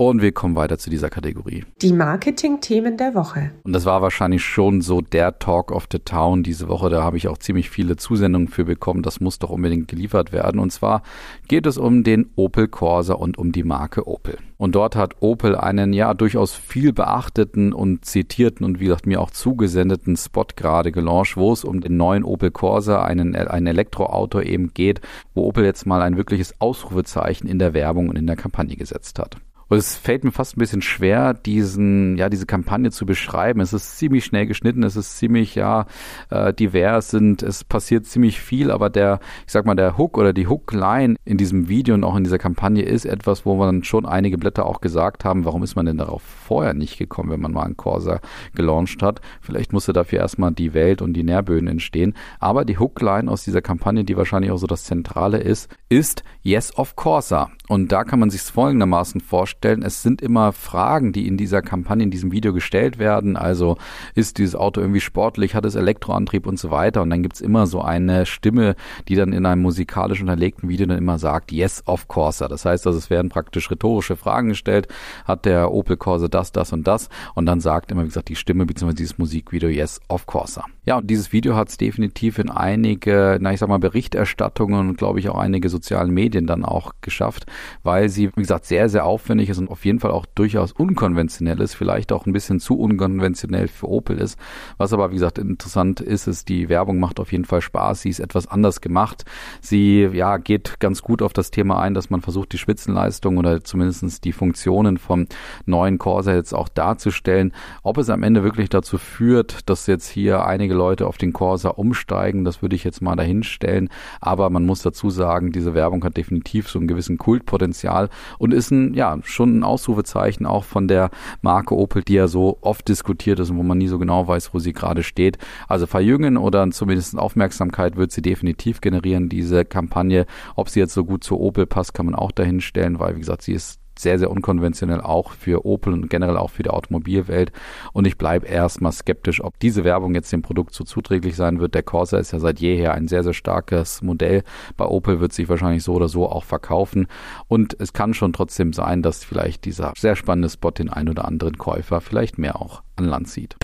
Und 0.00 0.22
wir 0.22 0.32
kommen 0.32 0.56
weiter 0.56 0.78
zu 0.78 0.88
dieser 0.88 1.10
Kategorie. 1.10 1.62
Die 1.82 1.92
Marketing-Themen 1.92 2.96
der 2.96 3.14
Woche. 3.14 3.50
Und 3.64 3.74
das 3.74 3.84
war 3.84 4.00
wahrscheinlich 4.00 4.42
schon 4.42 4.80
so 4.80 5.02
der 5.02 5.38
Talk 5.38 5.70
of 5.70 5.88
the 5.92 5.98
Town 5.98 6.42
diese 6.42 6.68
Woche. 6.68 6.88
Da 6.88 7.02
habe 7.02 7.18
ich 7.18 7.28
auch 7.28 7.36
ziemlich 7.36 7.68
viele 7.68 7.96
Zusendungen 7.96 8.48
für 8.48 8.64
bekommen. 8.64 9.02
Das 9.02 9.20
muss 9.20 9.38
doch 9.38 9.50
unbedingt 9.50 9.88
geliefert 9.88 10.32
werden. 10.32 10.58
Und 10.58 10.72
zwar 10.72 11.02
geht 11.48 11.66
es 11.66 11.76
um 11.76 12.02
den 12.02 12.30
Opel 12.34 12.66
Corsa 12.66 13.12
und 13.12 13.36
um 13.36 13.52
die 13.52 13.62
Marke 13.62 14.08
Opel. 14.08 14.38
Und 14.56 14.74
dort 14.74 14.96
hat 14.96 15.16
Opel 15.20 15.54
einen 15.54 15.92
ja 15.92 16.14
durchaus 16.14 16.54
viel 16.54 16.94
beachteten 16.94 17.74
und 17.74 18.06
zitierten 18.06 18.64
und 18.64 18.80
wie 18.80 18.86
gesagt 18.86 19.06
mir 19.06 19.20
auch 19.20 19.30
zugesendeten 19.30 20.16
Spot 20.16 20.46
gerade 20.56 20.92
gelauncht, 20.92 21.36
wo 21.36 21.52
es 21.52 21.62
um 21.62 21.82
den 21.82 21.98
neuen 21.98 22.24
Opel 22.24 22.50
Corsa, 22.50 23.02
einen, 23.02 23.36
ein 23.36 23.66
Elektroauto 23.66 24.40
eben 24.40 24.72
geht, 24.72 25.02
wo 25.34 25.44
Opel 25.44 25.66
jetzt 25.66 25.84
mal 25.84 26.00
ein 26.00 26.16
wirkliches 26.16 26.58
Ausrufezeichen 26.58 27.46
in 27.46 27.58
der 27.58 27.74
Werbung 27.74 28.08
und 28.08 28.16
in 28.16 28.26
der 28.26 28.36
Kampagne 28.36 28.76
gesetzt 28.76 29.18
hat. 29.18 29.36
Und 29.70 29.78
es 29.78 29.96
fällt 29.96 30.24
mir 30.24 30.32
fast 30.32 30.56
ein 30.56 30.58
bisschen 30.58 30.82
schwer, 30.82 31.32
diesen, 31.32 32.18
ja, 32.18 32.28
diese 32.28 32.44
Kampagne 32.44 32.90
zu 32.90 33.06
beschreiben. 33.06 33.60
Es 33.60 33.72
ist 33.72 33.98
ziemlich 33.98 34.24
schnell 34.24 34.46
geschnitten, 34.46 34.82
es 34.82 34.96
ist 34.96 35.16
ziemlich, 35.16 35.54
ja, 35.54 35.86
äh, 36.28 36.52
divers 36.52 37.14
und 37.14 37.44
es 37.44 37.62
passiert 37.62 38.04
ziemlich 38.04 38.40
viel, 38.40 38.72
aber 38.72 38.90
der, 38.90 39.20
ich 39.46 39.52
sag 39.52 39.66
mal, 39.66 39.76
der 39.76 39.96
Hook 39.96 40.18
oder 40.18 40.32
die 40.32 40.48
Hookline 40.48 41.14
in 41.24 41.36
diesem 41.36 41.68
Video 41.68 41.94
und 41.94 42.02
auch 42.02 42.16
in 42.16 42.24
dieser 42.24 42.38
Kampagne 42.38 42.82
ist 42.82 43.04
etwas, 43.04 43.46
wo 43.46 43.54
man 43.54 43.84
schon 43.84 44.06
einige 44.06 44.38
Blätter 44.38 44.66
auch 44.66 44.80
gesagt 44.80 45.24
haben, 45.24 45.44
warum 45.44 45.62
ist 45.62 45.76
man 45.76 45.86
denn 45.86 45.98
darauf 45.98 46.22
vorher 46.22 46.74
nicht 46.74 46.98
gekommen, 46.98 47.30
wenn 47.30 47.40
man 47.40 47.52
mal 47.52 47.62
einen 47.62 47.76
Corsa 47.76 48.18
gelauncht 48.56 49.04
hat. 49.04 49.20
Vielleicht 49.40 49.72
musste 49.72 49.92
dafür 49.92 50.18
erstmal 50.18 50.50
die 50.50 50.74
Welt 50.74 51.00
und 51.00 51.12
die 51.12 51.22
Nährböden 51.22 51.68
entstehen. 51.68 52.14
Aber 52.40 52.64
die 52.64 52.78
Hookline 52.78 53.30
aus 53.30 53.44
dieser 53.44 53.62
Kampagne, 53.62 54.02
die 54.02 54.16
wahrscheinlich 54.16 54.50
auch 54.50 54.56
so 54.56 54.66
das 54.66 54.82
Zentrale 54.82 55.38
ist, 55.38 55.70
ist 55.88 56.24
Yes 56.42 56.76
of 56.76 56.96
Corsa. 56.96 57.52
Und 57.68 57.92
da 57.92 58.02
kann 58.02 58.18
man 58.18 58.30
sich 58.30 58.40
folgendermaßen 58.40 59.20
vorstellen. 59.20 59.59
Es 59.64 60.02
sind 60.02 60.22
immer 60.22 60.52
Fragen, 60.52 61.12
die 61.12 61.26
in 61.26 61.36
dieser 61.36 61.62
Kampagne, 61.62 62.04
in 62.04 62.10
diesem 62.10 62.32
Video 62.32 62.52
gestellt 62.52 62.98
werden. 62.98 63.36
Also 63.36 63.76
ist 64.14 64.38
dieses 64.38 64.54
Auto 64.54 64.80
irgendwie 64.80 65.00
sportlich, 65.00 65.54
hat 65.54 65.64
es 65.64 65.74
Elektroantrieb 65.74 66.46
und 66.46 66.58
so 66.58 66.70
weiter. 66.70 67.02
Und 67.02 67.10
dann 67.10 67.22
gibt's 67.22 67.40
immer 67.40 67.66
so 67.66 67.82
eine 67.82 68.26
Stimme, 68.26 68.74
die 69.08 69.16
dann 69.16 69.32
in 69.32 69.46
einem 69.46 69.62
musikalisch 69.62 70.20
unterlegten 70.20 70.68
Video 70.68 70.86
dann 70.86 70.98
immer 70.98 71.18
sagt, 71.18 71.52
yes, 71.52 71.82
of 71.86 72.08
Corsa. 72.08 72.48
Das 72.48 72.64
heißt, 72.64 72.86
also 72.86 72.98
es 72.98 73.10
werden 73.10 73.28
praktisch 73.28 73.70
rhetorische 73.70 74.16
Fragen 74.16 74.48
gestellt. 74.48 74.88
Hat 75.24 75.44
der 75.44 75.72
Opel 75.72 75.96
Corsa 75.96 76.28
das, 76.28 76.52
das 76.52 76.72
und 76.72 76.86
das? 76.86 77.08
Und 77.34 77.46
dann 77.46 77.60
sagt 77.60 77.92
immer, 77.92 78.02
wie 78.02 78.08
gesagt, 78.08 78.28
die 78.28 78.36
Stimme 78.36 78.66
bzw. 78.66 78.94
dieses 78.94 79.18
Musikvideo, 79.18 79.68
yes, 79.68 80.00
of 80.08 80.26
Corsa. 80.26 80.64
Ja, 80.84 80.98
und 80.98 81.10
dieses 81.10 81.32
Video 81.32 81.56
hat 81.56 81.68
es 81.68 81.76
definitiv 81.76 82.38
in 82.38 82.50
einige, 82.50 83.38
na 83.40 83.52
ich 83.52 83.60
sag 83.60 83.68
mal, 83.68 83.78
Berichterstattungen 83.78 84.88
und 84.88 84.98
glaube 84.98 85.20
ich 85.20 85.28
auch 85.28 85.38
einige 85.38 85.68
sozialen 85.68 86.10
Medien 86.10 86.46
dann 86.46 86.64
auch 86.64 86.92
geschafft 87.00 87.46
weil 87.82 88.08
sie, 88.08 88.28
wie 88.34 88.40
gesagt, 88.40 88.66
sehr, 88.66 88.88
sehr 88.88 89.04
aufwendig 89.04 89.48
ist 89.50 89.58
und 89.58 89.70
auf 89.70 89.84
jeden 89.84 90.00
Fall 90.00 90.10
auch 90.10 90.26
durchaus 90.26 90.72
unkonventionell 90.72 91.60
ist, 91.60 91.74
vielleicht 91.74 92.12
auch 92.12 92.26
ein 92.26 92.32
bisschen 92.32 92.60
zu 92.60 92.78
unkonventionell 92.78 93.68
für 93.68 93.88
Opel 93.88 94.18
ist. 94.18 94.38
Was 94.78 94.92
aber, 94.92 95.10
wie 95.10 95.14
gesagt, 95.14 95.38
interessant 95.38 96.00
ist, 96.00 96.26
ist, 96.26 96.48
die 96.48 96.68
Werbung 96.68 96.98
macht 96.98 97.20
auf 97.20 97.32
jeden 97.32 97.44
Fall 97.44 97.60
Spaß. 97.60 98.02
Sie 98.02 98.08
ist 98.08 98.20
etwas 98.20 98.46
anders 98.46 98.80
gemacht. 98.80 99.24
Sie, 99.60 100.08
ja, 100.12 100.38
geht 100.38 100.80
ganz 100.80 101.02
gut 101.02 101.22
auf 101.22 101.32
das 101.32 101.50
Thema 101.50 101.80
ein, 101.80 101.94
dass 101.94 102.10
man 102.10 102.22
versucht, 102.22 102.52
die 102.52 102.58
Spitzenleistung 102.58 103.36
oder 103.36 103.62
zumindest 103.62 104.24
die 104.24 104.32
Funktionen 104.32 104.98
vom 104.98 105.26
neuen 105.66 105.98
Corsa 105.98 106.34
jetzt 106.34 106.54
auch 106.54 106.68
darzustellen. 106.68 107.52
Ob 107.82 107.98
es 107.98 108.10
am 108.10 108.22
Ende 108.22 108.42
wirklich 108.42 108.68
dazu 108.68 108.98
führt, 108.98 109.68
dass 109.68 109.86
jetzt 109.86 110.08
hier 110.08 110.44
einige 110.44 110.74
Leute 110.74 111.06
auf 111.06 111.18
den 111.18 111.32
Corsa 111.32 111.70
umsteigen, 111.70 112.44
das 112.44 112.62
würde 112.62 112.76
ich 112.76 112.84
jetzt 112.84 113.02
mal 113.02 113.16
dahinstellen. 113.16 113.88
Aber 114.20 114.50
man 114.50 114.64
muss 114.64 114.82
dazu 114.82 115.10
sagen, 115.10 115.52
diese 115.52 115.74
Werbung 115.74 116.04
hat 116.04 116.16
definitiv 116.16 116.68
so 116.68 116.78
einen 116.78 116.88
gewissen 116.88 117.18
Kult 117.18 117.46
Potenzial 117.46 118.10
und 118.38 118.54
ist 118.54 118.70
ein, 118.70 118.94
ja, 118.94 119.18
schon 119.24 119.39
ein 119.44 119.64
Ausrufezeichen 119.64 120.46
auch 120.46 120.64
von 120.64 120.88
der 120.88 121.10
Marke 121.42 121.76
Opel, 121.76 122.02
die 122.02 122.14
ja 122.14 122.28
so 122.28 122.58
oft 122.60 122.88
diskutiert 122.88 123.38
ist 123.40 123.50
und 123.50 123.58
wo 123.58 123.62
man 123.62 123.78
nie 123.78 123.88
so 123.88 123.98
genau 123.98 124.26
weiß, 124.26 124.54
wo 124.54 124.58
sie 124.58 124.72
gerade 124.72 125.02
steht. 125.02 125.38
Also 125.68 125.86
verjüngen 125.86 126.36
oder 126.36 126.70
zumindest 126.70 127.18
Aufmerksamkeit 127.18 127.96
wird 127.96 128.12
sie 128.12 128.22
definitiv 128.22 128.80
generieren, 128.80 129.28
diese 129.28 129.64
Kampagne. 129.64 130.26
Ob 130.56 130.68
sie 130.68 130.80
jetzt 130.80 130.94
so 130.94 131.04
gut 131.04 131.24
zu 131.24 131.38
Opel 131.38 131.66
passt, 131.66 131.94
kann 131.94 132.06
man 132.06 132.14
auch 132.14 132.32
dahin 132.32 132.60
stellen, 132.60 132.98
weil, 132.98 133.16
wie 133.16 133.20
gesagt, 133.20 133.42
sie 133.42 133.52
ist 133.52 133.80
sehr, 134.02 134.18
sehr 134.18 134.30
unkonventionell 134.30 135.00
auch 135.00 135.32
für 135.32 135.64
Opel 135.64 135.92
und 135.92 136.08
generell 136.08 136.36
auch 136.36 136.50
für 136.50 136.62
die 136.62 136.70
Automobilwelt. 136.70 137.52
Und 137.92 138.06
ich 138.06 138.18
bleibe 138.18 138.46
erstmal 138.46 138.92
skeptisch, 138.92 139.42
ob 139.42 139.58
diese 139.58 139.84
Werbung 139.84 140.14
jetzt 140.14 140.32
dem 140.32 140.42
Produkt 140.42 140.74
so 140.74 140.84
zuträglich 140.84 141.36
sein 141.36 141.60
wird. 141.60 141.74
Der 141.74 141.82
Corsa 141.82 142.18
ist 142.18 142.32
ja 142.32 142.38
seit 142.38 142.60
jeher 142.60 142.94
ein 142.94 143.08
sehr, 143.08 143.22
sehr 143.22 143.34
starkes 143.34 144.02
Modell. 144.02 144.42
Bei 144.76 144.86
Opel 144.86 145.20
wird 145.20 145.32
sich 145.32 145.48
wahrscheinlich 145.48 145.82
so 145.82 145.94
oder 145.94 146.08
so 146.08 146.28
auch 146.28 146.44
verkaufen. 146.44 147.06
Und 147.48 147.76
es 147.78 147.92
kann 147.92 148.14
schon 148.14 148.32
trotzdem 148.32 148.72
sein, 148.72 149.02
dass 149.02 149.24
vielleicht 149.24 149.64
dieser 149.64 149.92
sehr 149.96 150.16
spannende 150.16 150.48
Spot 150.48 150.70
den 150.70 150.88
ein 150.88 151.08
oder 151.08 151.24
anderen 151.26 151.58
Käufer 151.58 152.00
vielleicht 152.00 152.38
mehr 152.38 152.60
auch 152.60 152.82
an 152.96 153.06
Land 153.06 153.28
zieht. 153.28 153.56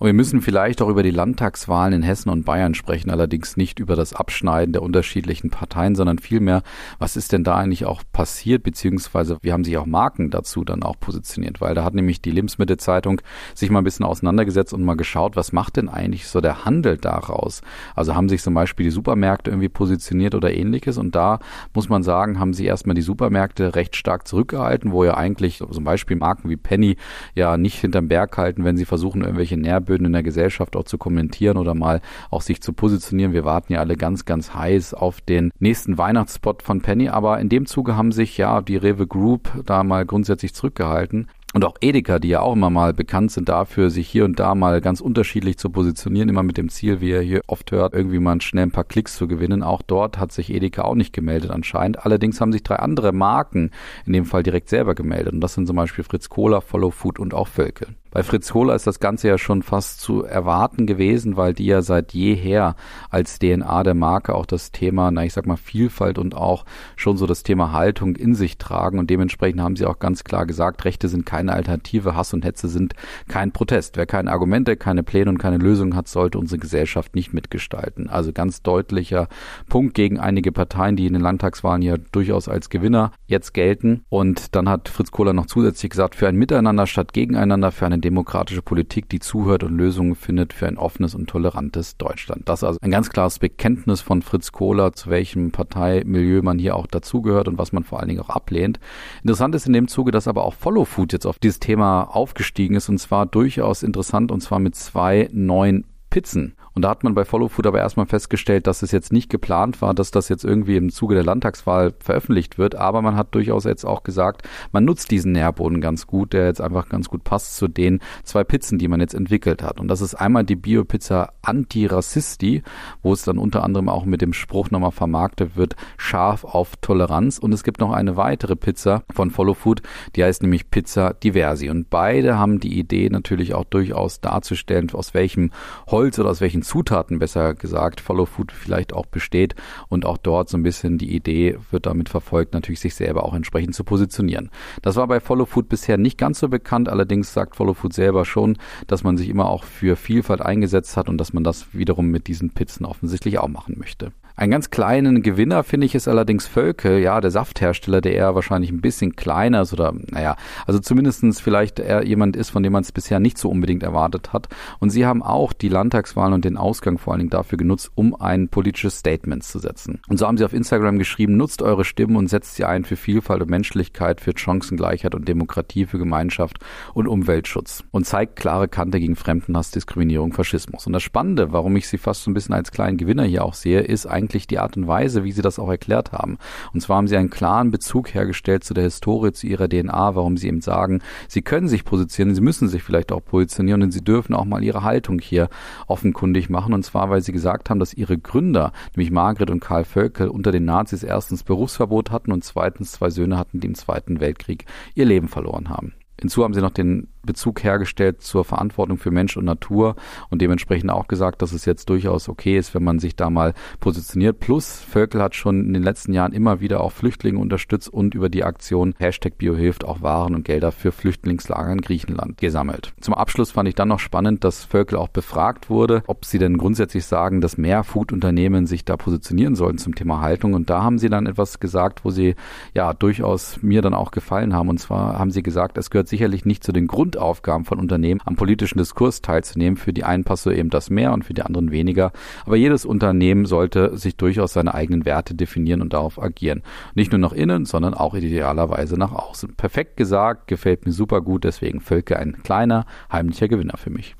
Und 0.00 0.06
wir 0.06 0.12
müssen 0.12 0.42
vielleicht 0.42 0.82
auch 0.82 0.88
über 0.88 1.04
die 1.04 1.12
Landtagswahlen 1.12 1.92
in 1.92 2.02
Hessen 2.02 2.28
und 2.28 2.44
Bayern 2.44 2.74
sprechen, 2.74 3.10
allerdings 3.10 3.56
nicht 3.56 3.78
über 3.78 3.94
das 3.94 4.12
Abschneiden 4.12 4.72
der 4.72 4.82
unterschiedlichen 4.82 5.50
Parteien, 5.50 5.94
sondern 5.94 6.18
vielmehr, 6.18 6.64
was 6.98 7.14
ist 7.14 7.30
denn 7.30 7.44
da 7.44 7.54
eigentlich 7.54 7.86
auch 7.86 8.02
passiert, 8.12 8.64
beziehungsweise 8.64 9.38
wie 9.42 9.52
haben 9.52 9.62
sich 9.62 9.78
auch 9.78 9.86
Marken 9.86 10.30
dazu 10.30 10.64
dann 10.64 10.82
auch 10.82 10.98
positioniert, 10.98 11.60
weil 11.60 11.76
da 11.76 11.84
hat 11.84 11.94
nämlich 11.94 12.20
die 12.20 12.32
Lebensmittelzeitung 12.32 13.20
sich 13.54 13.70
mal 13.70 13.82
ein 13.82 13.84
bisschen 13.84 14.04
auseinandergesetzt 14.04 14.74
und 14.74 14.82
mal 14.82 14.96
geschaut, 14.96 15.36
was 15.36 15.52
macht 15.52 15.76
denn 15.76 15.88
eigentlich 15.88 16.26
so 16.26 16.40
der 16.40 16.64
Handel 16.64 16.96
daraus? 16.96 17.62
Also 17.94 18.16
haben 18.16 18.28
sich 18.28 18.42
zum 18.42 18.52
Beispiel 18.52 18.82
die 18.82 18.90
Supermärkte 18.90 19.52
irgendwie 19.52 19.68
positioniert 19.68 20.34
oder 20.34 20.52
ähnliches 20.52 20.98
und 20.98 21.14
da 21.14 21.38
muss 21.72 21.88
man 21.88 22.02
sagen, 22.02 22.40
haben 22.40 22.52
sie 22.52 22.66
erstmal 22.66 22.94
die 22.94 23.02
Supermärkte 23.02 23.76
recht 23.76 23.94
stark 23.94 24.26
zurückgehalten, 24.26 24.90
wo 24.90 25.04
ja 25.04 25.16
eigentlich 25.16 25.58
zum 25.58 25.84
Beispiel 25.84 26.16
Marken 26.16 26.50
wie 26.50 26.56
Penny 26.56 26.96
ja 27.36 27.56
nicht 27.56 27.78
hinterm 27.78 28.08
Berg 28.08 28.36
halten, 28.36 28.64
wenn 28.64 28.76
sie 28.76 28.86
versuchen, 28.86 29.22
irgendwelche 29.22 29.56
Nähr 29.56 29.83
Nährböden 29.84 30.06
in 30.06 30.12
der 30.12 30.22
Gesellschaft 30.22 30.76
auch 30.76 30.84
zu 30.84 30.98
kommentieren 30.98 31.58
oder 31.58 31.74
mal 31.74 32.00
auch 32.30 32.40
sich 32.40 32.62
zu 32.62 32.72
positionieren. 32.72 33.32
Wir 33.32 33.44
warten 33.44 33.72
ja 33.72 33.80
alle 33.80 33.96
ganz, 33.96 34.24
ganz 34.24 34.54
heiß 34.54 34.94
auf 34.94 35.20
den 35.20 35.50
nächsten 35.58 35.98
Weihnachtsspot 35.98 36.62
von 36.62 36.80
Penny, 36.80 37.08
aber 37.08 37.38
in 37.40 37.48
dem 37.48 37.66
Zuge 37.66 37.96
haben 37.96 38.12
sich 38.12 38.38
ja 38.38 38.62
die 38.62 38.76
Rewe 38.76 39.06
Group 39.06 39.50
da 39.66 39.84
mal 39.84 40.06
grundsätzlich 40.06 40.54
zurückgehalten. 40.54 41.28
Und 41.54 41.64
auch 41.64 41.76
Edeka, 41.80 42.18
die 42.18 42.30
ja 42.30 42.40
auch 42.40 42.54
immer 42.54 42.68
mal 42.68 42.92
bekannt 42.92 43.30
sind 43.30 43.48
dafür, 43.48 43.88
sich 43.88 44.08
hier 44.08 44.24
und 44.24 44.40
da 44.40 44.56
mal 44.56 44.80
ganz 44.80 45.00
unterschiedlich 45.00 45.56
zu 45.56 45.70
positionieren, 45.70 46.28
immer 46.28 46.42
mit 46.42 46.58
dem 46.58 46.68
Ziel, 46.68 47.00
wie 47.00 47.10
ihr 47.10 47.20
hier 47.20 47.42
oft 47.46 47.70
hört, 47.70 47.94
irgendwie 47.94 48.18
mal 48.18 48.40
schnell 48.40 48.64
ein 48.64 48.72
paar 48.72 48.82
Klicks 48.82 49.14
zu 49.14 49.28
gewinnen. 49.28 49.62
Auch 49.62 49.80
dort 49.80 50.18
hat 50.18 50.32
sich 50.32 50.52
Edeka 50.52 50.82
auch 50.82 50.96
nicht 50.96 51.12
gemeldet 51.12 51.52
anscheinend. 51.52 52.04
Allerdings 52.04 52.40
haben 52.40 52.50
sich 52.50 52.64
drei 52.64 52.76
andere 52.76 53.12
Marken 53.12 53.70
in 54.04 54.14
dem 54.14 54.24
Fall 54.24 54.42
direkt 54.42 54.68
selber 54.68 54.96
gemeldet. 54.96 55.32
Und 55.32 55.40
das 55.42 55.54
sind 55.54 55.68
zum 55.68 55.76
Beispiel 55.76 56.02
Fritz 56.02 56.28
Cola, 56.28 56.60
Follow 56.60 56.90
Food 56.90 57.20
und 57.20 57.34
auch 57.34 57.46
Völkel. 57.46 57.86
Bei 58.14 58.22
Fritz 58.22 58.52
Kohler 58.52 58.76
ist 58.76 58.86
das 58.86 59.00
Ganze 59.00 59.26
ja 59.26 59.38
schon 59.38 59.64
fast 59.64 60.00
zu 60.00 60.22
erwarten 60.22 60.86
gewesen, 60.86 61.36
weil 61.36 61.52
die 61.52 61.66
ja 61.66 61.82
seit 61.82 62.12
jeher 62.12 62.76
als 63.10 63.40
DNA 63.40 63.82
der 63.82 63.94
Marke 63.94 64.36
auch 64.36 64.46
das 64.46 64.70
Thema, 64.70 65.10
na 65.10 65.24
ich 65.24 65.32
sag 65.32 65.46
mal 65.46 65.56
Vielfalt 65.56 66.18
und 66.18 66.36
auch 66.36 66.64
schon 66.94 67.16
so 67.16 67.26
das 67.26 67.42
Thema 67.42 67.72
Haltung 67.72 68.14
in 68.14 68.36
sich 68.36 68.56
tragen 68.56 69.00
und 69.00 69.10
dementsprechend 69.10 69.60
haben 69.60 69.74
sie 69.74 69.84
auch 69.84 69.98
ganz 69.98 70.22
klar 70.22 70.46
gesagt, 70.46 70.84
Rechte 70.84 71.08
sind 71.08 71.26
keine 71.26 71.54
Alternative, 71.54 72.14
Hass 72.14 72.32
und 72.32 72.44
Hetze 72.44 72.68
sind 72.68 72.94
kein 73.26 73.50
Protest. 73.50 73.96
Wer 73.96 74.06
keine 74.06 74.30
Argumente, 74.30 74.76
keine 74.76 75.02
Pläne 75.02 75.30
und 75.30 75.38
keine 75.38 75.58
Lösungen 75.58 75.96
hat, 75.96 76.06
sollte 76.06 76.38
unsere 76.38 76.60
Gesellschaft 76.60 77.16
nicht 77.16 77.34
mitgestalten. 77.34 78.08
Also 78.08 78.32
ganz 78.32 78.62
deutlicher 78.62 79.26
Punkt 79.68 79.94
gegen 79.94 80.20
einige 80.20 80.52
Parteien, 80.52 80.94
die 80.94 81.08
in 81.08 81.14
den 81.14 81.22
Landtagswahlen 81.22 81.82
ja 81.82 81.96
durchaus 82.12 82.48
als 82.48 82.70
Gewinner 82.70 83.10
jetzt 83.26 83.54
gelten. 83.54 84.04
Und 84.08 84.54
dann 84.54 84.68
hat 84.68 84.88
Fritz 84.88 85.10
Kohler 85.10 85.32
noch 85.32 85.46
zusätzlich 85.46 85.90
gesagt, 85.90 86.14
für 86.14 86.28
ein 86.28 86.36
Miteinander 86.36 86.86
statt 86.86 87.12
gegeneinander, 87.12 87.72
für 87.72 87.86
einen 87.86 88.03
demokratische 88.04 88.62
Politik, 88.62 89.08
die 89.08 89.18
zuhört 89.18 89.64
und 89.64 89.76
Lösungen 89.76 90.14
findet 90.14 90.52
für 90.52 90.68
ein 90.68 90.78
offenes 90.78 91.14
und 91.14 91.28
tolerantes 91.28 91.96
Deutschland. 91.96 92.48
Das 92.48 92.60
ist 92.60 92.64
also 92.64 92.78
ein 92.82 92.90
ganz 92.90 93.10
klares 93.10 93.38
Bekenntnis 93.38 94.00
von 94.00 94.22
Fritz 94.22 94.52
Kohler, 94.52 94.92
zu 94.92 95.10
welchem 95.10 95.50
Parteimilieu 95.50 96.42
man 96.42 96.58
hier 96.58 96.76
auch 96.76 96.86
dazugehört 96.86 97.48
und 97.48 97.58
was 97.58 97.72
man 97.72 97.84
vor 97.84 97.98
allen 97.98 98.08
Dingen 98.08 98.20
auch 98.20 98.30
ablehnt. 98.30 98.78
Interessant 99.22 99.54
ist 99.54 99.66
in 99.66 99.72
dem 99.72 99.88
Zuge, 99.88 100.12
dass 100.12 100.28
aber 100.28 100.44
auch 100.44 100.54
Follow 100.54 100.84
Food 100.84 101.12
jetzt 101.12 101.26
auf 101.26 101.38
dieses 101.38 101.58
Thema 101.58 102.04
aufgestiegen 102.04 102.76
ist 102.76 102.88
und 102.88 102.98
zwar 102.98 103.26
durchaus 103.26 103.82
interessant 103.82 104.30
und 104.30 104.40
zwar 104.42 104.58
mit 104.60 104.74
zwei 104.76 105.28
neuen 105.32 105.86
Pizzen. 106.10 106.54
Und 106.74 106.82
da 106.82 106.90
hat 106.90 107.04
man 107.04 107.14
bei 107.14 107.24
Follow 107.24 107.48
Food 107.48 107.66
aber 107.66 107.78
erstmal 107.78 108.06
festgestellt, 108.06 108.66
dass 108.66 108.82
es 108.82 108.90
jetzt 108.90 109.12
nicht 109.12 109.30
geplant 109.30 109.80
war, 109.80 109.94
dass 109.94 110.10
das 110.10 110.28
jetzt 110.28 110.44
irgendwie 110.44 110.76
im 110.76 110.90
Zuge 110.90 111.14
der 111.14 111.24
Landtagswahl 111.24 111.94
veröffentlicht 112.00 112.58
wird. 112.58 112.74
Aber 112.74 113.00
man 113.00 113.16
hat 113.16 113.34
durchaus 113.34 113.64
jetzt 113.64 113.84
auch 113.84 114.02
gesagt, 114.02 114.42
man 114.72 114.84
nutzt 114.84 115.12
diesen 115.12 115.32
Nährboden 115.32 115.80
ganz 115.80 116.08
gut, 116.08 116.32
der 116.32 116.46
jetzt 116.46 116.60
einfach 116.60 116.88
ganz 116.88 117.08
gut 117.08 117.22
passt 117.22 117.56
zu 117.56 117.68
den 117.68 118.00
zwei 118.24 118.42
Pizzen, 118.42 118.78
die 118.78 118.88
man 118.88 119.00
jetzt 119.00 119.14
entwickelt 119.14 119.62
hat. 119.62 119.78
Und 119.78 119.86
das 119.86 120.00
ist 120.00 120.16
einmal 120.16 120.42
die 120.42 120.56
Bio-Pizza 120.56 121.32
Antirassisti, 121.42 122.62
wo 123.02 123.12
es 123.12 123.22
dann 123.22 123.38
unter 123.38 123.62
anderem 123.62 123.88
auch 123.88 124.04
mit 124.04 124.20
dem 124.20 124.32
Spruch 124.32 124.70
nochmal 124.70 124.90
vermarktet 124.90 125.56
wird, 125.56 125.76
scharf 125.96 126.44
auf 126.44 126.76
Toleranz. 126.80 127.38
Und 127.38 127.52
es 127.52 127.62
gibt 127.62 127.80
noch 127.80 127.92
eine 127.92 128.16
weitere 128.16 128.56
Pizza 128.56 129.04
von 129.12 129.30
Follow 129.30 129.54
Food, 129.54 129.82
die 130.16 130.24
heißt 130.24 130.42
nämlich 130.42 130.70
Pizza 130.70 131.14
Diversi. 131.14 131.70
Und 131.70 131.88
beide 131.88 132.36
haben 132.36 132.58
die 132.58 132.76
Idee 132.80 133.10
natürlich 133.10 133.54
auch 133.54 133.64
durchaus 133.64 134.20
darzustellen, 134.20 134.90
aus 134.92 135.14
welchem 135.14 135.52
Holz 135.86 136.18
oder 136.18 136.30
aus 136.30 136.40
welchen 136.40 136.63
Zutaten 136.64 137.18
besser 137.18 137.54
gesagt 137.54 138.00
Follow 138.00 138.26
Food 138.26 138.52
vielleicht 138.52 138.92
auch 138.92 139.06
besteht 139.06 139.54
und 139.88 140.04
auch 140.04 140.18
dort 140.18 140.48
so 140.48 140.56
ein 140.56 140.62
bisschen 140.62 140.98
die 140.98 141.14
Idee 141.14 141.58
wird 141.70 141.86
damit 141.86 142.08
verfolgt, 142.08 142.54
natürlich 142.54 142.80
sich 142.80 142.94
selber 142.94 143.24
auch 143.24 143.34
entsprechend 143.34 143.74
zu 143.74 143.84
positionieren. 143.84 144.50
Das 144.82 144.96
war 144.96 145.06
bei 145.06 145.20
Follow 145.20 145.46
Food 145.46 145.68
bisher 145.68 145.96
nicht 145.96 146.18
ganz 146.18 146.40
so 146.40 146.48
bekannt, 146.48 146.88
allerdings 146.88 147.32
sagt 147.32 147.56
Follow 147.56 147.74
Food 147.74 147.92
selber 147.92 148.24
schon, 148.24 148.58
dass 148.86 149.04
man 149.04 149.16
sich 149.16 149.28
immer 149.28 149.46
auch 149.46 149.64
für 149.64 149.96
Vielfalt 149.96 150.40
eingesetzt 150.40 150.96
hat 150.96 151.08
und 151.08 151.18
dass 151.18 151.32
man 151.32 151.44
das 151.44 151.74
wiederum 151.74 152.08
mit 152.08 152.26
diesen 152.26 152.50
Pizzen 152.50 152.84
offensichtlich 152.84 153.38
auch 153.38 153.48
machen 153.48 153.76
möchte. 153.78 154.12
Einen 154.36 154.50
ganz 154.50 154.70
kleinen 154.70 155.22
Gewinner 155.22 155.62
finde 155.62 155.86
ich 155.86 155.94
es 155.94 156.08
allerdings 156.08 156.48
Völke, 156.48 156.98
ja, 156.98 157.20
der 157.20 157.30
Safthersteller, 157.30 158.00
der 158.00 158.14
eher 158.14 158.34
wahrscheinlich 158.34 158.72
ein 158.72 158.80
bisschen 158.80 159.14
kleiner 159.14 159.62
ist 159.62 159.72
oder, 159.72 159.94
naja, 160.10 160.34
also 160.66 160.80
zumindestens 160.80 161.38
vielleicht 161.38 161.78
eher 161.78 162.04
jemand 162.04 162.34
ist, 162.34 162.50
von 162.50 162.64
dem 162.64 162.72
man 162.72 162.82
es 162.82 162.90
bisher 162.90 163.20
nicht 163.20 163.38
so 163.38 163.48
unbedingt 163.48 163.84
erwartet 163.84 164.32
hat. 164.32 164.48
Und 164.80 164.90
sie 164.90 165.06
haben 165.06 165.22
auch 165.22 165.52
die 165.52 165.68
Landtagswahlen 165.68 166.34
und 166.34 166.44
den 166.44 166.56
Ausgang 166.56 166.98
vor 166.98 167.12
allen 167.12 167.20
Dingen 167.20 167.30
dafür 167.30 167.58
genutzt, 167.58 167.92
um 167.94 168.20
ein 168.20 168.48
politisches 168.48 168.98
Statement 168.98 169.44
zu 169.44 169.60
setzen. 169.60 170.00
Und 170.08 170.18
so 170.18 170.26
haben 170.26 170.36
sie 170.36 170.44
auf 170.44 170.52
Instagram 170.52 170.98
geschrieben, 170.98 171.36
nutzt 171.36 171.62
eure 171.62 171.84
Stimmen 171.84 172.16
und 172.16 172.26
setzt 172.26 172.56
sie 172.56 172.64
ein 172.64 172.84
für 172.84 172.96
Vielfalt 172.96 173.40
und 173.40 173.50
Menschlichkeit, 173.50 174.20
für 174.20 174.32
Chancengleichheit 174.36 175.14
und 175.14 175.28
Demokratie, 175.28 175.86
für 175.86 175.98
Gemeinschaft 176.00 176.58
und 176.92 177.06
Umweltschutz. 177.06 177.84
Und 177.92 178.04
zeigt 178.04 178.34
klare 178.34 178.66
Kante 178.66 178.98
gegen 178.98 179.14
Fremdenhass, 179.14 179.70
Diskriminierung, 179.70 180.32
Faschismus. 180.32 180.88
Und 180.88 180.92
das 180.92 181.04
Spannende, 181.04 181.52
warum 181.52 181.76
ich 181.76 181.86
sie 181.86 181.98
fast 181.98 182.24
so 182.24 182.32
ein 182.32 182.34
bisschen 182.34 182.56
als 182.56 182.72
kleinen 182.72 182.96
Gewinner 182.96 183.22
hier 183.22 183.44
auch 183.44 183.54
sehe, 183.54 183.80
ist 183.80 184.06
eigentlich 184.06 184.23
eigentlich 184.24 184.46
die 184.46 184.58
Art 184.58 184.76
und 184.76 184.86
Weise, 184.86 185.24
wie 185.24 185.32
sie 185.32 185.42
das 185.42 185.58
auch 185.58 185.68
erklärt 185.68 186.12
haben. 186.12 186.38
Und 186.72 186.80
zwar 186.80 186.96
haben 186.96 187.08
sie 187.08 187.16
einen 187.16 187.30
klaren 187.30 187.70
Bezug 187.70 188.14
hergestellt 188.14 188.64
zu 188.64 188.74
der 188.74 188.84
Historie, 188.84 189.32
zu 189.32 189.46
ihrer 189.46 189.68
DNA, 189.68 190.14
warum 190.14 190.36
sie 190.36 190.48
eben 190.48 190.60
sagen, 190.60 191.02
sie 191.28 191.42
können 191.42 191.68
sich 191.68 191.84
positionieren, 191.84 192.34
sie 192.34 192.40
müssen 192.40 192.68
sich 192.68 192.82
vielleicht 192.82 193.12
auch 193.12 193.24
positionieren 193.24 193.82
und 193.82 193.90
sie 193.90 194.02
dürfen 194.02 194.34
auch 194.34 194.44
mal 194.44 194.64
ihre 194.64 194.82
Haltung 194.82 195.18
hier 195.18 195.48
offenkundig 195.86 196.48
machen. 196.48 196.72
Und 196.72 196.84
zwar, 196.84 197.10
weil 197.10 197.20
sie 197.20 197.32
gesagt 197.32 197.68
haben, 197.70 197.78
dass 197.78 197.94
ihre 197.94 198.18
Gründer, 198.18 198.72
nämlich 198.96 199.10
Margret 199.10 199.50
und 199.50 199.60
Karl 199.60 199.84
Völkel, 199.84 200.28
unter 200.28 200.52
den 200.52 200.64
Nazis 200.64 201.02
erstens 201.02 201.42
Berufsverbot 201.42 202.10
hatten 202.10 202.32
und 202.32 202.44
zweitens 202.44 202.92
zwei 202.92 203.10
Söhne 203.10 203.36
hatten, 203.36 203.60
die 203.60 203.66
im 203.66 203.74
Zweiten 203.74 204.20
Weltkrieg 204.20 204.64
ihr 204.94 205.04
Leben 205.04 205.28
verloren 205.28 205.68
haben. 205.68 205.92
Hinzu 206.20 206.44
haben 206.44 206.54
sie 206.54 206.60
noch 206.60 206.70
den 206.70 207.08
Bezug 207.24 207.62
hergestellt 207.64 208.22
zur 208.22 208.44
Verantwortung 208.44 208.98
für 208.98 209.10
Mensch 209.10 209.36
und 209.36 209.44
Natur 209.44 209.96
und 210.30 210.42
dementsprechend 210.42 210.90
auch 210.90 211.08
gesagt, 211.08 211.42
dass 211.42 211.52
es 211.52 211.64
jetzt 211.64 211.88
durchaus 211.88 212.28
okay 212.28 212.58
ist, 212.58 212.74
wenn 212.74 212.84
man 212.84 212.98
sich 212.98 213.16
da 213.16 213.30
mal 213.30 213.54
positioniert. 213.80 214.40
Plus, 214.40 214.80
Völkel 214.80 215.22
hat 215.22 215.34
schon 215.34 215.64
in 215.64 215.72
den 215.72 215.82
letzten 215.82 216.12
Jahren 216.12 216.32
immer 216.32 216.60
wieder 216.60 216.80
auch 216.80 216.92
Flüchtlinge 216.92 217.38
unterstützt 217.38 217.88
und 217.88 218.14
über 218.14 218.28
die 218.28 218.44
Aktion 218.44 218.94
Hashtag 218.98 219.38
BioHilft 219.38 219.84
auch 219.84 220.02
Waren 220.02 220.34
und 220.34 220.44
Gelder 220.44 220.72
für 220.72 220.92
Flüchtlingslager 220.92 221.72
in 221.72 221.80
Griechenland 221.80 222.38
gesammelt. 222.38 222.92
Zum 223.00 223.14
Abschluss 223.14 223.50
fand 223.50 223.68
ich 223.68 223.74
dann 223.74 223.88
noch 223.88 224.00
spannend, 224.00 224.44
dass 224.44 224.64
Völkel 224.64 224.98
auch 224.98 225.08
befragt 225.08 225.70
wurde, 225.70 226.02
ob 226.06 226.24
sie 226.24 226.38
denn 226.38 226.58
grundsätzlich 226.58 227.04
sagen, 227.04 227.40
dass 227.40 227.58
mehr 227.58 227.84
Food-Unternehmen 227.84 228.66
sich 228.66 228.84
da 228.84 228.96
positionieren 228.96 229.54
sollten 229.54 229.78
zum 229.78 229.94
Thema 229.94 230.20
Haltung. 230.20 230.54
Und 230.54 230.70
da 230.70 230.82
haben 230.82 230.98
sie 230.98 231.08
dann 231.08 231.26
etwas 231.26 231.60
gesagt, 231.60 232.04
wo 232.04 232.10
sie 232.10 232.34
ja 232.74 232.92
durchaus 232.92 233.62
mir 233.62 233.82
dann 233.82 233.94
auch 233.94 234.10
gefallen 234.10 234.54
haben. 234.54 234.68
Und 234.68 234.78
zwar 234.78 235.18
haben 235.18 235.30
sie 235.30 235.42
gesagt, 235.42 235.78
es 235.78 235.90
gehört 235.90 236.08
sicherlich 236.08 236.44
nicht 236.44 236.64
zu 236.64 236.72
den 236.72 236.86
Grund 236.86 237.13
Grundaufgaben 237.14 237.64
von 237.64 237.78
Unternehmen, 237.78 238.20
am 238.24 238.36
politischen 238.36 238.78
Diskurs 238.78 239.22
teilzunehmen. 239.22 239.76
Für 239.76 239.92
die 239.92 240.04
einen 240.04 240.24
passt 240.24 240.42
so 240.42 240.50
eben 240.50 240.70
das 240.70 240.90
mehr 240.90 241.12
und 241.12 241.24
für 241.24 241.34
die 241.34 241.42
anderen 241.42 241.70
weniger. 241.70 242.12
Aber 242.44 242.56
jedes 242.56 242.84
Unternehmen 242.84 243.46
sollte 243.46 243.96
sich 243.96 244.16
durchaus 244.16 244.52
seine 244.52 244.74
eigenen 244.74 245.04
Werte 245.04 245.34
definieren 245.34 245.80
und 245.80 245.92
darauf 245.92 246.20
agieren. 246.20 246.62
Nicht 246.94 247.12
nur 247.12 247.20
nach 247.20 247.32
innen, 247.32 247.66
sondern 247.66 247.94
auch 247.94 248.14
idealerweise 248.14 248.98
nach 248.98 249.12
außen. 249.12 249.54
Perfekt 249.54 249.96
gesagt, 249.96 250.48
gefällt 250.48 250.86
mir 250.86 250.92
super 250.92 251.20
gut, 251.20 251.44
deswegen 251.44 251.80
Völke 251.80 252.18
ein 252.18 252.42
kleiner, 252.42 252.84
heimlicher 253.12 253.48
Gewinner 253.48 253.76
für 253.76 253.90
mich. 253.90 254.16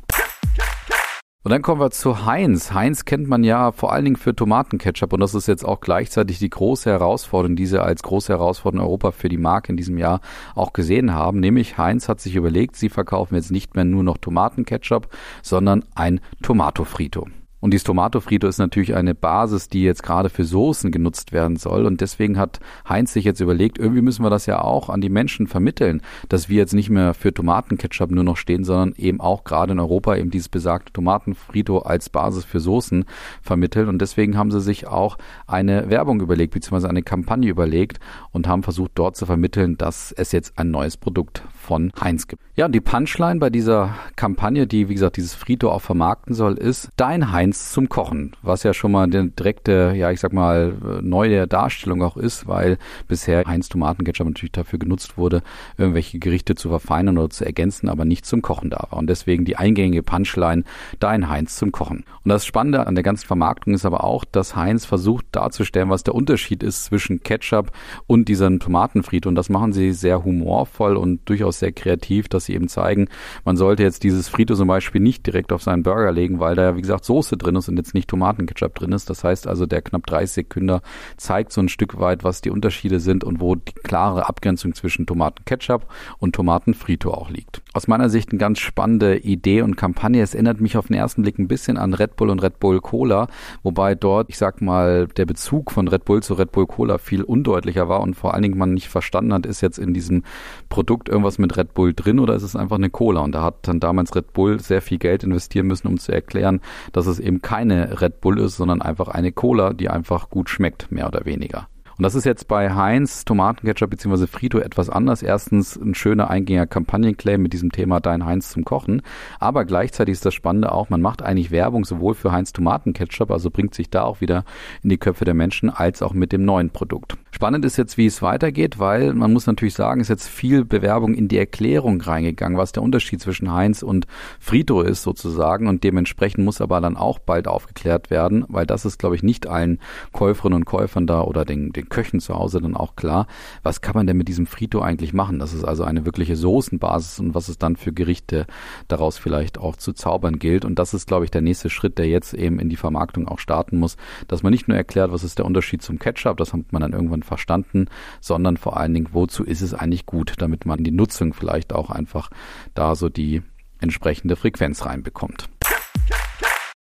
Und 1.45 1.51
dann 1.51 1.61
kommen 1.61 1.79
wir 1.79 1.91
zu 1.91 2.25
Heinz. 2.25 2.73
Heinz 2.73 3.05
kennt 3.05 3.29
man 3.29 3.45
ja 3.45 3.71
vor 3.71 3.93
allen 3.93 4.07
Dingen 4.07 4.17
für 4.17 4.35
Tomatenketchup 4.35 5.13
und 5.13 5.21
das 5.21 5.35
ist 5.35 5.47
jetzt 5.47 5.63
auch 5.63 5.81
gleichzeitig 5.81 6.39
die 6.39 6.49
große 6.49 6.89
Herausforderung, 6.89 7.55
die 7.55 7.67
sie 7.67 7.83
als 7.83 8.03
große 8.03 8.33
Herausforderung 8.33 8.87
Europa 8.87 9.11
für 9.11 9.29
die 9.29 9.37
Marke 9.37 9.71
in 9.71 9.77
diesem 9.77 9.99
Jahr 9.99 10.23
auch 10.55 10.73
gesehen 10.73 11.13
haben. 11.13 11.41
Nämlich 11.41 11.77
Heinz 11.77 12.09
hat 12.09 12.19
sich 12.19 12.35
überlegt, 12.35 12.77
sie 12.77 12.89
verkaufen 12.89 13.35
jetzt 13.35 13.51
nicht 13.51 13.75
mehr 13.75 13.85
nur 13.85 14.03
noch 14.03 14.17
Tomatenketchup, 14.17 15.09
sondern 15.43 15.85
ein 15.95 16.21
Tomato 16.41 16.85
Frito. 16.85 17.29
Und 17.65 17.71
dieses 17.71 17.85
Tomato 17.85 18.21
Frito 18.21 18.47
ist 18.47 18.59
natürlich 18.59 18.95
eine 18.95 19.15
Basis, 19.15 19.71
die 19.71 19.85
jetzt 19.85 20.03
gerade 20.03 20.29
für 20.29 20.45
Soßen 20.45 20.91
genutzt 20.91 21.33
werden 21.33 21.57
soll. 21.57 21.87
Und 21.87 22.03
deswegen 22.03 22.37
hat 22.37 22.61
Heinz 22.87 23.15
sich 23.15 23.25
jetzt 23.25 23.41
überlegt, 23.41 23.79
irgendwie 23.79 24.03
müssen 24.03 24.23
wir 24.23 24.29
das 24.29 24.45
ja 24.45 24.61
auch 24.61 24.91
an 24.91 25.01
die 25.01 25.09
Menschen 25.09 25.47
vermitteln, 25.47 26.03
dass 26.29 26.51
wir 26.51 26.59
jetzt 26.59 26.75
nicht 26.75 26.91
mehr 26.91 27.15
für 27.15 27.33
Tomatenketchup 27.33 28.11
nur 28.11 28.23
noch 28.23 28.37
stehen, 28.37 28.65
sondern 28.65 28.93
eben 28.99 29.19
auch 29.19 29.45
gerade 29.45 29.73
in 29.73 29.81
Europa 29.81 30.15
eben 30.15 30.31
dieses 30.31 30.51
besagte 30.51 30.93
Tomatenfrito 30.93 31.79
als 31.79 32.11
Basis 32.11 32.45
für 32.45 32.61
Soßen 32.61 33.07
vermitteln. 33.41 33.89
Und 33.89 34.03
deswegen 34.03 34.37
haben 34.37 34.51
sie 34.51 34.61
sich 34.61 34.87
auch 34.87 35.17
eine 35.47 35.89
Werbung 35.89 36.21
überlegt, 36.21 36.53
beziehungsweise 36.53 36.91
eine 36.91 37.03
Kampagne 37.03 37.49
überlegt 37.49 37.99
und 38.31 38.47
haben 38.47 38.63
versucht, 38.63 38.91
dort 38.97 39.17
zu 39.17 39.25
vermitteln, 39.25 39.79
dass 39.79 40.13
es 40.13 40.33
jetzt 40.33 40.59
ein 40.59 40.71
neues 40.71 40.99
Produkt 40.99 41.43
von 41.55 41.93
Heinz 41.99 42.29
gibt. 42.29 42.43
Ja, 42.57 42.67
und 42.67 42.73
die 42.73 42.83
Punchline 42.83 43.41
bei 43.41 43.49
dieser 43.49 43.95
Kampagne, 44.17 44.67
die, 44.67 44.91
wie 44.91 44.95
gesagt, 44.95 45.17
dieses 45.17 45.33
Frito 45.33 45.71
auch 45.71 45.81
vermarkten 45.81 46.35
soll, 46.35 46.59
ist 46.59 46.91
Dein 46.97 47.33
Heinz 47.33 47.54
Heinz 47.55 47.71
zum 47.71 47.89
Kochen, 47.89 48.33
was 48.43 48.65
ja 48.65 48.75
schon 48.75 48.91
mal 48.91 49.05
eine 49.05 49.29
direkte, 49.29 49.95
ja, 49.97 50.11
ich 50.11 50.19
sag 50.19 50.33
mal, 50.33 50.73
neue 51.03 51.47
Darstellung 51.47 52.03
auch 52.03 52.17
ist, 52.17 52.49
weil 52.49 52.79
bisher 53.07 53.45
Heinz 53.47 53.69
Tomatenketchup 53.69 54.27
natürlich 54.27 54.51
dafür 54.51 54.81
genutzt 54.81 55.17
wurde, 55.17 55.43
irgendwelche 55.79 56.19
Gerichte 56.19 56.57
zu 56.57 56.69
verfeinern 56.69 57.17
oder 57.17 57.31
zu 57.31 57.45
ergänzen, 57.45 57.89
aber 57.89 58.05
nicht 58.05 58.27
zum 58.27 58.43
Kochen 58.43 58.71
da 58.71 58.89
war. 58.91 58.99
Und 58.99 59.07
deswegen 59.07 59.45
die 59.45 59.55
eingängige 59.55 60.03
Punchline, 60.03 60.65
dein 60.99 61.29
Heinz 61.29 61.55
zum 61.55 61.71
Kochen. 61.71 62.05
Und 62.25 62.29
das 62.29 62.45
Spannende 62.45 62.89
an 62.89 62.97
der 62.97 63.05
ganzen 63.05 63.27
Vermarktung 63.27 63.75
ist 63.75 63.87
aber 63.87 64.03
auch, 64.03 64.25
dass 64.25 64.57
Heinz 64.57 64.85
versucht 64.85 65.27
darzustellen, 65.31 65.91
was 65.91 66.03
der 66.03 66.17
Unterschied 66.17 66.65
ist 66.65 66.87
zwischen 66.87 67.23
Ketchup 67.23 67.71
und 68.09 68.29
diesem 68.29 68.59
Tomatenfried. 68.59 69.27
Und 69.27 69.37
das 69.37 69.49
machen 69.49 69.73
sie 69.73 69.93
sehr 69.93 70.25
humorvoll 70.25 70.97
und 70.97 71.29
durchaus 71.29 71.61
sehr 71.61 71.71
kreativ, 71.71 72.29
dass 72.29 72.47
sie 72.47 72.55
eben 72.55 72.67
zeigen, 72.67 73.07
man 73.45 73.57
sollte 73.57 73.85
jetzt 73.85 74.03
dieses 74.03 74.29
Frito 74.29 74.57
zum 74.57 74.67
Beispiel 74.67 75.01
nicht 75.01 75.25
direkt 75.25 75.53
auf 75.53 75.63
seinen 75.63 75.85
Burger 75.85 76.11
legen, 76.11 76.41
weil 76.41 76.57
da 76.57 76.65
ja, 76.65 76.77
wie 76.77 76.81
gesagt, 76.81 77.05
Soße 77.05 77.37
drin 77.45 77.57
ist 77.57 77.69
und 77.69 77.77
jetzt 77.77 77.95
nicht 77.95 78.09
Tomatenketchup 78.09 78.75
drin 78.75 78.93
ist. 78.93 79.11
Das 79.11 79.25
heißt 79.25 79.47
also, 79.47 79.67
der 79.67 79.83
knapp 79.83 80.07
30 80.07 80.35
Sekunden 80.35 80.81
zeigt 81.17 81.53
so 81.53 81.61
ein 81.61 81.69
Stück 81.69 81.99
weit, 81.99 82.25
was 82.25 82.41
die 82.41 82.51
Unterschiede 82.51 83.01
sind 83.01 83.25
und 83.25 83.41
wo 83.41 83.55
die 83.55 83.73
klare 83.73 84.29
Abgrenzung 84.29 84.75
zwischen 84.75 85.07
Tomatenketchup 85.07 85.87
und 86.19 86.35
Tomatenfrito 86.35 87.13
auch 87.13 87.31
liegt. 87.31 87.63
Aus 87.75 87.89
meiner 87.89 88.09
Sicht 88.09 88.31
eine 88.31 88.39
ganz 88.39 88.61
spannende 88.61 89.19
Idee 89.19 89.63
und 89.63 89.77
Kampagne. 89.77 90.23
Es 90.23 90.33
erinnert 90.33 90.61
mich 90.61 90.77
auf 90.77 90.87
den 90.87 90.95
ersten 90.95 91.23
Blick 91.23 91.41
ein 91.41 91.49
bisschen 91.49 91.77
an 91.77 91.93
Red 91.93 92.15
Bull 92.15 92.31
und 92.31 92.41
Red 92.41 92.61
Bull 92.61 92.81
Cola, 92.81 93.27
wobei 93.65 93.97
dort, 93.97 94.31
ich 94.31 94.39
sag 94.39 94.63
mal, 94.63 95.09
der 95.09 95.27
Bezug 95.27 95.73
von 95.73 95.89
Red 95.89 96.05
Bull 96.05 96.23
zu 96.23 96.35
Red 96.35 96.53
Bull 96.53 96.69
Cola 96.69 96.99
viel 96.99 97.25
undeutlicher 97.25 97.89
war 97.89 98.01
und 98.01 98.15
vor 98.15 98.33
allen 98.33 98.45
Dingen 98.45 98.59
man 98.59 98.75
nicht 98.75 98.87
verstanden 98.87 99.35
hat, 99.35 99.45
ist 99.45 99.61
jetzt 99.61 99.81
in 99.81 99.93
diesem 99.93 100.23
Produkt 100.69 101.09
irgendwas 101.09 101.39
mit 101.39 101.57
Red 101.57 101.75
Bull 101.75 101.95
drin 101.95 102.21
oder 102.21 102.37
ist 102.37 102.45
es 102.45 102.55
einfach 102.55 102.77
eine 102.77 102.91
Cola? 102.91 103.23
Und 103.23 103.35
da 103.35 103.43
hat 103.43 103.67
dann 103.67 103.81
damals 103.81 104.15
Red 104.15 104.33
Bull 104.33 104.61
sehr 104.61 104.81
viel 104.81 104.99
Geld 104.99 105.25
investieren 105.25 105.67
müssen, 105.67 105.89
um 105.89 105.99
zu 105.99 106.13
erklären, 106.13 106.61
dass 106.93 107.09
es 107.09 107.19
eben 107.19 107.43
keine 107.43 108.01
Red 108.01 108.21
Bull 108.21 108.39
ist, 108.39 108.57
sondern 108.57 108.83
einfach 108.83 109.09
eine 109.09 109.33
Cola, 109.33 109.73
die 109.73 109.89
einfach 109.89 110.31
gut 110.31 110.49
schmeckt, 110.49 110.93
mehr 110.93 111.09
oder 111.09 111.25
weniger. 111.25 111.67
Und 111.97 112.03
das 112.03 112.15
ist 112.15 112.25
jetzt 112.25 112.49
bei 112.49 112.75
Heinz 112.75 113.25
Tomatenketchup 113.25 113.91
bzw. 113.91 114.27
Frito 114.27 114.59
etwas 114.59 114.91
anders. 114.91 115.23
Erstens 115.23 115.77
ein 115.77 115.95
schöner 115.95 116.29
eingängiger 116.29 116.67
Kampagnenclaim 116.67 117.41
mit 117.41 117.53
diesem 117.53 117.71
Thema 117.71 118.01
Dein 118.01 118.27
Heinz 118.27 118.51
zum 118.51 118.65
Kochen. 118.65 119.03
Aber 119.39 119.65
gleichzeitig 119.65 120.15
ist 120.15 120.27
das 120.27 120.35
Spannende 120.35 120.73
auch, 120.73 120.91
man 120.91 121.01
macht 121.01 121.23
eigentlich 121.23 121.53
Werbung 121.53 121.85
sowohl 121.85 122.15
für 122.15 122.33
Heinz 122.33 122.53
Tomatenketchup, 122.53 123.31
also 123.31 123.51
bringt 123.51 123.75
sich 123.75 123.91
da 123.91 124.03
auch 124.03 124.21
wieder 124.21 124.45
in 124.83 124.91
die 124.91 124.99
Köpfe 124.99 125.25
der 125.25 125.35
Menschen, 125.35 125.71
als 125.71 126.03
auch 126.03 126.13
mit 126.15 126.33
dem 126.33 126.45
neuen 126.45 126.71
Produkt. 126.71 127.17
Spannend 127.31 127.65
ist 127.65 127.77
jetzt, 127.77 127.97
wie 127.97 128.07
es 128.07 128.23
weitergeht, 128.23 128.79
weil 128.79 129.13
man 129.13 129.33
muss 129.33 129.47
natürlich 129.47 129.75
sagen, 129.75 130.01
ist 130.01 130.09
jetzt 130.09 130.29
viel 130.29 130.65
Bewerbung 130.65 131.15
in 131.15 131.29
die 131.29 131.39
Erklärung 131.39 132.01
reingegangen, 132.01 132.59
was 132.59 132.73
der 132.73 132.83
Unterschied 132.83 133.21
zwischen 133.21 133.53
Heinz 133.53 133.83
und 133.83 134.07
Frito 134.39 134.83
ist 134.83 135.03
sozusagen. 135.03 135.67
Und 135.67 135.85
dementsprechend 135.85 136.45
muss 136.45 136.61
aber 136.61 136.81
dann 136.81 136.97
auch 136.97 137.19
bald 137.19 137.49
aufgeklärt 137.49 138.11
werden, 138.11 138.45
weil 138.49 138.67
das 138.67 138.85
ist, 138.85 138.99
glaube 138.99 139.17
ich, 139.17 139.23
nicht 139.23 139.47
allen 139.47 139.81
Käuferinnen 140.13 140.59
und 140.59 140.65
Käufern 140.65 141.07
da 141.07 141.23
oder 141.23 141.45
den, 141.45 141.73
den 141.73 141.84
Köchen 141.89 142.21
zu 142.21 142.35
Hause 142.35 142.61
dann 142.61 142.77
auch 142.77 142.97
klar, 142.97 143.27
was 143.63 143.81
kann 143.81 143.95
man 143.95 144.07
denn 144.07 144.17
mit 144.17 144.29
diesem 144.29 144.47
Frito 144.47 144.81
eigentlich 144.81 145.13
machen? 145.13 145.39
Das 145.39 145.53
ist 145.53 145.65
also 145.65 145.85
eine 145.85 146.05
wirkliche 146.05 146.37
Soßenbasis 146.37 147.21
und 147.21 147.35
was 147.35 147.49
es 147.49 147.59
dann 147.59 147.77
für 147.77 147.93
Gerichte 147.93 148.47
daraus 148.89 149.19
vielleicht 149.19 149.59
auch 149.59 149.77
zu 149.77 149.93
zaubern 149.93 150.39
gilt. 150.39 150.65
Und 150.65 150.79
das 150.79 150.95
ist, 150.95 151.07
glaube 151.07 151.25
ich, 151.25 151.31
der 151.31 151.43
nächste 151.43 151.71
Schritt, 151.71 151.99
der 151.99 152.07
jetzt 152.07 152.35
eben 152.35 152.59
in 152.59 152.69
die 152.69 152.77
Vermarktung 152.77 153.29
auch 153.29 153.39
starten 153.39 153.79
muss, 153.79 153.97
dass 154.29 154.43
man 154.43 154.53
nicht 154.53 154.69
nur 154.69 154.77
erklärt, 154.77 155.13
was 155.13 155.25
ist 155.25 155.39
der 155.39 155.47
Unterschied 155.47 155.83
zum 155.83 155.99
Ketchup, 155.99 156.37
das 156.37 156.53
hat 156.53 156.73
man 156.73 156.83
dann 156.83 156.93
irgendwann 156.93 157.23
verstanden, 157.23 157.87
sondern 158.21 158.57
vor 158.57 158.77
allen 158.77 158.95
Dingen, 158.95 159.09
wozu 159.13 159.45
ist 159.45 159.63
es 159.63 159.75
eigentlich 159.75 160.07
gut, 160.07 160.35
damit 160.39 160.67
man 160.67 160.85
die 160.85 160.91
Nutzung 160.91 161.35
vielleicht 161.35 161.73
auch 161.73 161.91
einfach 161.91 162.31
da 162.75 162.95
so 162.95 163.09
die 163.09 163.43
entsprechende 163.81 164.37
Frequenz 164.37 164.87
reinbekommt. 164.87 165.49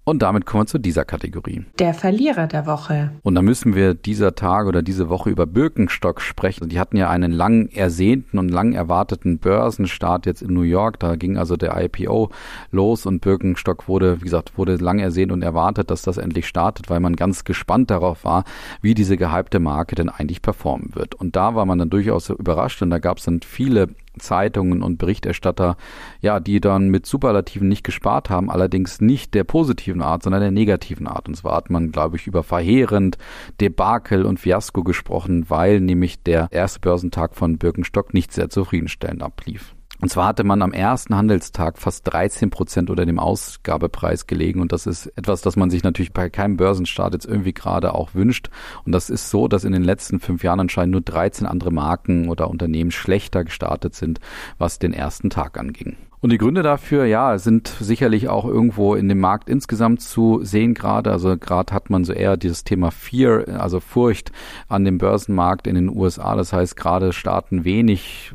Und 0.05 0.21
damit 0.23 0.47
kommen 0.47 0.65
wir 0.65 0.67
zu 0.67 0.79
dieser 0.79 1.05
Kategorie. 1.05 1.65
Der 1.79 1.95
Verlierer 1.95 2.49
der 2.49 2.67
Woche. 2.67 3.13
Und 3.23 3.37
da 3.37 3.43
müssen 3.43 3.77
wir 3.77 3.95
dieser 3.95 4.35
Tag 4.35 4.67
oder 4.67 4.83
diese 4.83 5.09
Woche 5.09 5.31
über 5.31 5.47
Birkenstock 5.47 6.21
sprechen. 6.21 6.69
Die 6.69 6.81
hatten 6.81 6.97
ja 6.97 7.09
einen 7.09 7.31
lang 7.31 7.69
ersehnten 7.69 8.41
und 8.41 8.49
lang 8.49 8.73
erwarteten 8.73 9.39
Börsenstart 9.39 10.27
jetzt 10.27 10.43
in 10.43 10.55
New 10.55 10.63
York. 10.63 10.99
Da 10.99 11.15
ging 11.15 11.37
also 11.37 11.57
der 11.57 11.81
IPO 11.81 12.31
los 12.73 13.07
und 13.07 13.21
Birkenstock 13.21 13.87
wurde, 13.87 14.21
wie 14.21 14.25
gesagt, 14.25 14.59
wurde 14.59 14.75
lang 14.75 14.99
ersehnt 14.99 15.31
und 15.31 15.43
erwartet, 15.43 15.89
dass 15.89 16.03
das 16.03 16.17
endlich 16.17 16.49
startet, 16.49 16.91
weil 16.91 16.99
man 16.99 17.15
ganz 17.15 17.45
gespannt 17.45 17.89
darauf 17.89 18.25
war, 18.25 18.43
wie 18.81 18.95
diese 18.95 19.17
gehypte 19.17 19.61
Marke 19.61 19.95
denn 19.95 20.09
eigentlich 20.09 20.43
performen 20.43 20.97
wird. 20.97 21.15
Und 21.15 21.37
da 21.37 21.55
war 21.55 21.65
man 21.65 21.79
dann 21.79 21.91
durchaus 21.91 22.29
überrascht 22.29 22.83
und 22.83 22.91
da 22.91 22.99
gab 22.99 23.19
es 23.19 23.25
dann 23.25 23.41
viele 23.41 23.91
Zeitungen 24.19 24.83
und 24.83 24.99
Berichterstatter, 24.99 25.77
ja, 26.21 26.41
die 26.41 26.61
dann 26.61 26.89
mit 26.89 27.07
Superlativen 27.07 27.69
nicht 27.69 27.85
gespart 27.85 28.31
haben, 28.31 28.51
allerdings 28.51 29.01
nicht 29.01 29.35
der 29.35 29.45
positiven 29.45 30.03
Art, 30.03 30.23
sondern 30.23 30.43
der 30.43 30.51
negativen 30.51 31.07
Art. 31.07 31.29
Und 31.29 31.35
zwar 31.35 31.57
hat 31.57 31.71
man, 31.71 31.93
glaube 31.93 32.17
ich, 32.17 32.27
über 32.27 32.43
verheerend, 32.43 33.19
Debakel 33.61 34.25
und 34.25 34.41
Fiasko 34.41 34.83
gesprochen, 34.83 35.49
weil 35.49 35.81
nämlich 35.81 36.23
der 36.23 36.49
erste 36.51 36.81
Börsentag 36.81 37.35
von 37.35 37.59
Birkenstock 37.59 38.15
nicht 38.15 38.33
sehr 38.33 38.49
zufriedenstellend 38.49 39.23
ablief. 39.23 39.75
Und 40.03 40.09
zwar 40.09 40.27
hatte 40.27 40.43
man 40.43 40.63
am 40.63 40.73
ersten 40.73 41.15
Handelstag 41.15 41.79
fast 41.79 42.13
13 42.13 42.51
Prozent 42.51 42.91
unter 42.91 43.07
dem 43.07 43.21
Ausgabepreis 43.21 44.27
gelegen. 44.27 44.61
Und 44.61 44.73
das 44.73 44.89
ist 44.89 45.07
etwas, 45.17 45.43
das 45.43 45.55
man 45.55 45.71
sich 45.71 45.85
natürlich 45.85 46.13
bei 46.13 46.29
keinem 46.29 46.57
Börsenstart 46.57 47.15
jetzt 47.15 47.25
irgendwie 47.25 47.53
gerade 47.53 47.95
auch 47.95 48.13
wünscht. 48.13 48.51
Und 48.85 48.91
das 48.91 49.11
ist 49.11 49.31
so, 49.31 49.47
dass 49.47 49.63
in 49.63 49.73
den 49.73 49.85
letzten 49.85 50.19
fünf 50.19 50.43
Jahren 50.43 50.59
anscheinend 50.59 50.91
nur 50.91 51.03
13 51.03 51.47
andere 51.47 51.71
Marken 51.71 52.29
oder 52.29 52.51
Unternehmen 52.51 52.91
schlechter 52.91 53.45
gestartet 53.45 53.95
sind, 53.95 54.19
was 54.59 54.81
den 54.81 54.93
ersten 54.93 55.31
Tag 55.31 55.57
anging. 55.57 55.97
Und 56.19 56.31
die 56.31 56.39
Gründe 56.39 56.65
dafür, 56.65 57.05
ja, 57.05 57.39
sind 57.39 57.69
sicherlich 57.69 58.29
auch 58.29 58.45
irgendwo 58.45 58.97
in 58.97 59.09
dem 59.09 59.21
Markt 59.21 59.49
insgesamt 59.49 60.01
zu 60.01 60.41
sehen 60.43 60.75
gerade. 60.75 61.13
Also 61.13 61.39
gerade 61.39 61.73
hat 61.73 61.91
man 61.91 62.05
so 62.05 62.13
eher 62.13 62.37
dieses 62.37 62.65
Thema 62.65 62.91
Fear, 62.91 63.61
also 63.61 63.79
Furcht 63.79 64.33
an 64.67 64.85
dem 64.85 64.99
Börsenmarkt 64.99 65.69
in 65.69 65.77
den 65.77 65.89
USA. 65.89 66.35
Das 66.35 66.53
heißt, 66.53 66.77
gerade 66.77 67.13
starten 67.13 67.65
wenig 67.65 68.35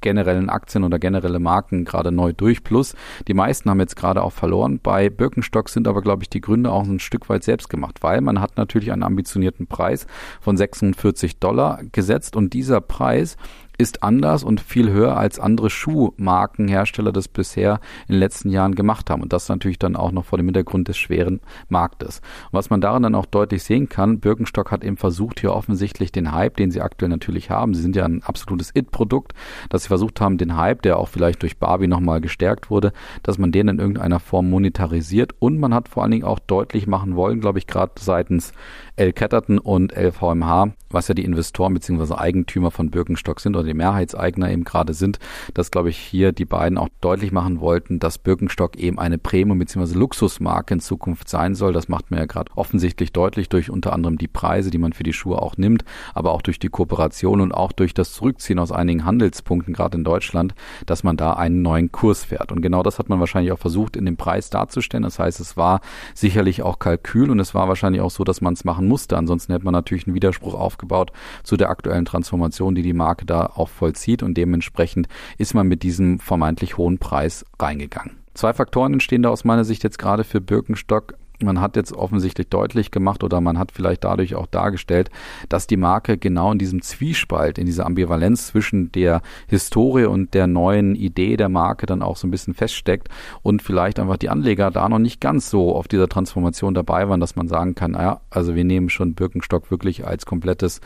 generellen 0.00 0.50
Aktien 0.50 0.84
oder 0.84 0.98
generelle 0.98 1.38
Marken 1.38 1.84
gerade 1.84 2.12
neu 2.12 2.32
durch. 2.32 2.64
Plus 2.64 2.94
die 3.26 3.34
meisten 3.34 3.70
haben 3.70 3.80
jetzt 3.80 3.96
gerade 3.96 4.22
auch 4.22 4.32
verloren. 4.32 4.80
Bei 4.82 5.10
Birkenstock 5.10 5.68
sind 5.68 5.88
aber, 5.88 6.02
glaube 6.02 6.22
ich, 6.22 6.30
die 6.30 6.40
Gründe 6.40 6.70
auch 6.70 6.84
ein 6.84 7.00
Stück 7.00 7.28
weit 7.28 7.44
selbst 7.44 7.68
gemacht, 7.68 7.98
weil 8.02 8.20
man 8.20 8.40
hat 8.40 8.56
natürlich 8.56 8.92
einen 8.92 9.02
ambitionierten 9.02 9.66
Preis 9.66 10.06
von 10.40 10.56
46 10.56 11.38
Dollar 11.38 11.80
gesetzt 11.92 12.36
und 12.36 12.52
dieser 12.52 12.80
Preis 12.80 13.36
ist 13.78 14.02
anders 14.02 14.42
und 14.42 14.60
viel 14.60 14.90
höher 14.90 15.16
als 15.16 15.38
andere 15.38 15.70
Schuhmarkenhersteller 15.70 17.12
das 17.12 17.28
bisher 17.28 17.80
in 18.08 18.14
den 18.14 18.20
letzten 18.20 18.50
Jahren 18.50 18.74
gemacht 18.74 19.08
haben. 19.08 19.22
Und 19.22 19.32
das 19.32 19.48
natürlich 19.48 19.78
dann 19.78 19.94
auch 19.94 20.10
noch 20.10 20.24
vor 20.24 20.36
dem 20.36 20.46
Hintergrund 20.46 20.88
des 20.88 20.98
schweren 20.98 21.40
Marktes. 21.68 22.18
Und 22.50 22.58
was 22.58 22.70
man 22.70 22.80
daran 22.80 23.04
dann 23.04 23.14
auch 23.14 23.26
deutlich 23.26 23.62
sehen 23.62 23.88
kann, 23.88 24.18
Birkenstock 24.18 24.72
hat 24.72 24.82
eben 24.82 24.96
versucht, 24.96 25.40
hier 25.40 25.54
offensichtlich 25.54 26.10
den 26.10 26.32
Hype, 26.32 26.56
den 26.56 26.72
sie 26.72 26.80
aktuell 26.80 27.08
natürlich 27.08 27.50
haben, 27.50 27.72
sie 27.72 27.82
sind 27.82 27.94
ja 27.94 28.04
ein 28.04 28.22
absolutes 28.24 28.74
It-Produkt, 28.74 29.32
dass 29.68 29.84
sie 29.84 29.88
versucht 29.88 30.20
haben, 30.20 30.38
den 30.38 30.56
Hype, 30.56 30.82
der 30.82 30.98
auch 30.98 31.08
vielleicht 31.08 31.42
durch 31.42 31.58
Barbie 31.58 31.86
nochmal 31.86 32.20
gestärkt 32.20 32.70
wurde, 32.70 32.92
dass 33.22 33.38
man 33.38 33.52
den 33.52 33.68
in 33.68 33.78
irgendeiner 33.78 34.18
Form 34.18 34.50
monetarisiert 34.50 35.36
und 35.38 35.60
man 35.60 35.72
hat 35.72 35.88
vor 35.88 36.02
allen 36.02 36.12
Dingen 36.12 36.24
auch 36.24 36.40
deutlich 36.40 36.88
machen 36.88 37.14
wollen, 37.14 37.40
glaube 37.40 37.58
ich, 37.58 37.68
gerade 37.68 37.92
seitens 38.00 38.52
L. 38.96 39.12
Catterton 39.12 39.58
und 39.58 39.92
LVMH, 39.96 40.72
was 40.90 41.06
ja 41.06 41.14
die 41.14 41.24
Investoren 41.24 41.74
bzw. 41.74 42.14
Eigentümer 42.14 42.72
von 42.72 42.90
Birkenstock 42.90 43.38
sind 43.38 43.54
oder 43.54 43.67
die 43.68 43.74
Mehrheitseigner 43.74 44.50
eben 44.50 44.64
gerade 44.64 44.94
sind, 44.94 45.18
dass, 45.54 45.70
glaube 45.70 45.90
ich, 45.90 45.98
hier 45.98 46.32
die 46.32 46.44
beiden 46.44 46.78
auch 46.78 46.88
deutlich 47.00 47.32
machen 47.32 47.60
wollten, 47.60 47.98
dass 47.98 48.18
Birkenstock 48.18 48.76
eben 48.76 48.98
eine 48.98 49.18
Premium- 49.18 49.58
bzw. 49.58 49.94
Luxusmarke 49.94 50.74
in 50.74 50.80
Zukunft 50.80 51.28
sein 51.28 51.54
soll. 51.54 51.72
Das 51.72 51.88
macht 51.88 52.10
man 52.10 52.20
ja 52.20 52.26
gerade 52.26 52.50
offensichtlich 52.56 53.12
deutlich 53.12 53.48
durch 53.48 53.70
unter 53.70 53.92
anderem 53.92 54.18
die 54.18 54.28
Preise, 54.28 54.70
die 54.70 54.78
man 54.78 54.92
für 54.92 55.02
die 55.02 55.12
Schuhe 55.12 55.40
auch 55.40 55.56
nimmt, 55.56 55.84
aber 56.14 56.32
auch 56.32 56.42
durch 56.42 56.58
die 56.58 56.68
Kooperation 56.68 57.40
und 57.40 57.52
auch 57.52 57.72
durch 57.72 57.94
das 57.94 58.12
Zurückziehen 58.12 58.58
aus 58.58 58.72
einigen 58.72 59.04
Handelspunkten, 59.04 59.74
gerade 59.74 59.98
in 59.98 60.04
Deutschland, 60.04 60.54
dass 60.86 61.04
man 61.04 61.16
da 61.16 61.34
einen 61.34 61.62
neuen 61.62 61.92
Kurs 61.92 62.24
fährt. 62.24 62.52
Und 62.52 62.62
genau 62.62 62.82
das 62.82 62.98
hat 62.98 63.08
man 63.08 63.20
wahrscheinlich 63.20 63.52
auch 63.52 63.58
versucht, 63.58 63.96
in 63.96 64.04
dem 64.04 64.16
Preis 64.16 64.50
darzustellen. 64.50 65.02
Das 65.02 65.18
heißt, 65.18 65.40
es 65.40 65.56
war 65.56 65.80
sicherlich 66.14 66.62
auch 66.62 66.78
Kalkül 66.78 67.30
und 67.30 67.40
es 67.40 67.54
war 67.54 67.68
wahrscheinlich 67.68 68.02
auch 68.02 68.10
so, 68.10 68.24
dass 68.24 68.40
man 68.40 68.54
es 68.54 68.64
machen 68.64 68.88
musste. 68.88 69.16
Ansonsten 69.16 69.52
hätte 69.52 69.64
man 69.64 69.72
natürlich 69.72 70.06
einen 70.06 70.14
Widerspruch 70.14 70.54
aufgebaut 70.54 71.12
zu 71.42 71.56
der 71.56 71.70
aktuellen 71.70 72.04
Transformation, 72.04 72.74
die 72.74 72.82
die 72.82 72.92
Marke 72.92 73.26
da 73.26 73.46
auch 73.58 73.68
vollzieht 73.68 74.22
und 74.22 74.34
dementsprechend 74.34 75.08
ist 75.36 75.54
man 75.54 75.66
mit 75.66 75.82
diesem 75.82 76.18
vermeintlich 76.18 76.76
hohen 76.76 76.98
Preis 76.98 77.44
reingegangen. 77.58 78.16
Zwei 78.34 78.52
Faktoren 78.52 78.92
entstehen 78.92 79.22
da 79.22 79.30
aus 79.30 79.44
meiner 79.44 79.64
Sicht 79.64 79.82
jetzt 79.82 79.98
gerade 79.98 80.24
für 80.24 80.40
Birkenstock 80.40 81.14
man 81.42 81.60
hat 81.60 81.76
jetzt 81.76 81.92
offensichtlich 81.92 82.48
deutlich 82.48 82.90
gemacht 82.90 83.22
oder 83.22 83.40
man 83.40 83.58
hat 83.58 83.72
vielleicht 83.72 84.04
dadurch 84.04 84.34
auch 84.34 84.46
dargestellt, 84.46 85.10
dass 85.48 85.66
die 85.66 85.76
Marke 85.76 86.18
genau 86.18 86.52
in 86.52 86.58
diesem 86.58 86.82
Zwiespalt, 86.82 87.58
in 87.58 87.66
dieser 87.66 87.86
Ambivalenz 87.86 88.48
zwischen 88.48 88.92
der 88.92 89.22
Historie 89.46 90.04
und 90.04 90.34
der 90.34 90.46
neuen 90.46 90.94
Idee 90.94 91.36
der 91.36 91.48
Marke 91.48 91.86
dann 91.86 92.02
auch 92.02 92.16
so 92.16 92.26
ein 92.26 92.30
bisschen 92.30 92.54
feststeckt 92.54 93.08
und 93.42 93.62
vielleicht 93.62 93.98
einfach 93.98 94.16
die 94.16 94.30
Anleger 94.30 94.70
da 94.70 94.88
noch 94.88 94.98
nicht 94.98 95.20
ganz 95.20 95.50
so 95.50 95.74
auf 95.74 95.88
dieser 95.88 96.08
Transformation 96.08 96.74
dabei 96.74 97.08
waren, 97.08 97.20
dass 97.20 97.36
man 97.36 97.48
sagen 97.48 97.74
kann, 97.74 97.94
ja, 97.94 98.20
also 98.30 98.54
wir 98.54 98.64
nehmen 98.64 98.90
schon 98.90 99.14
Birkenstock 99.14 99.70
wirklich 99.70 100.06
als 100.06 100.26
komplettes 100.26 100.80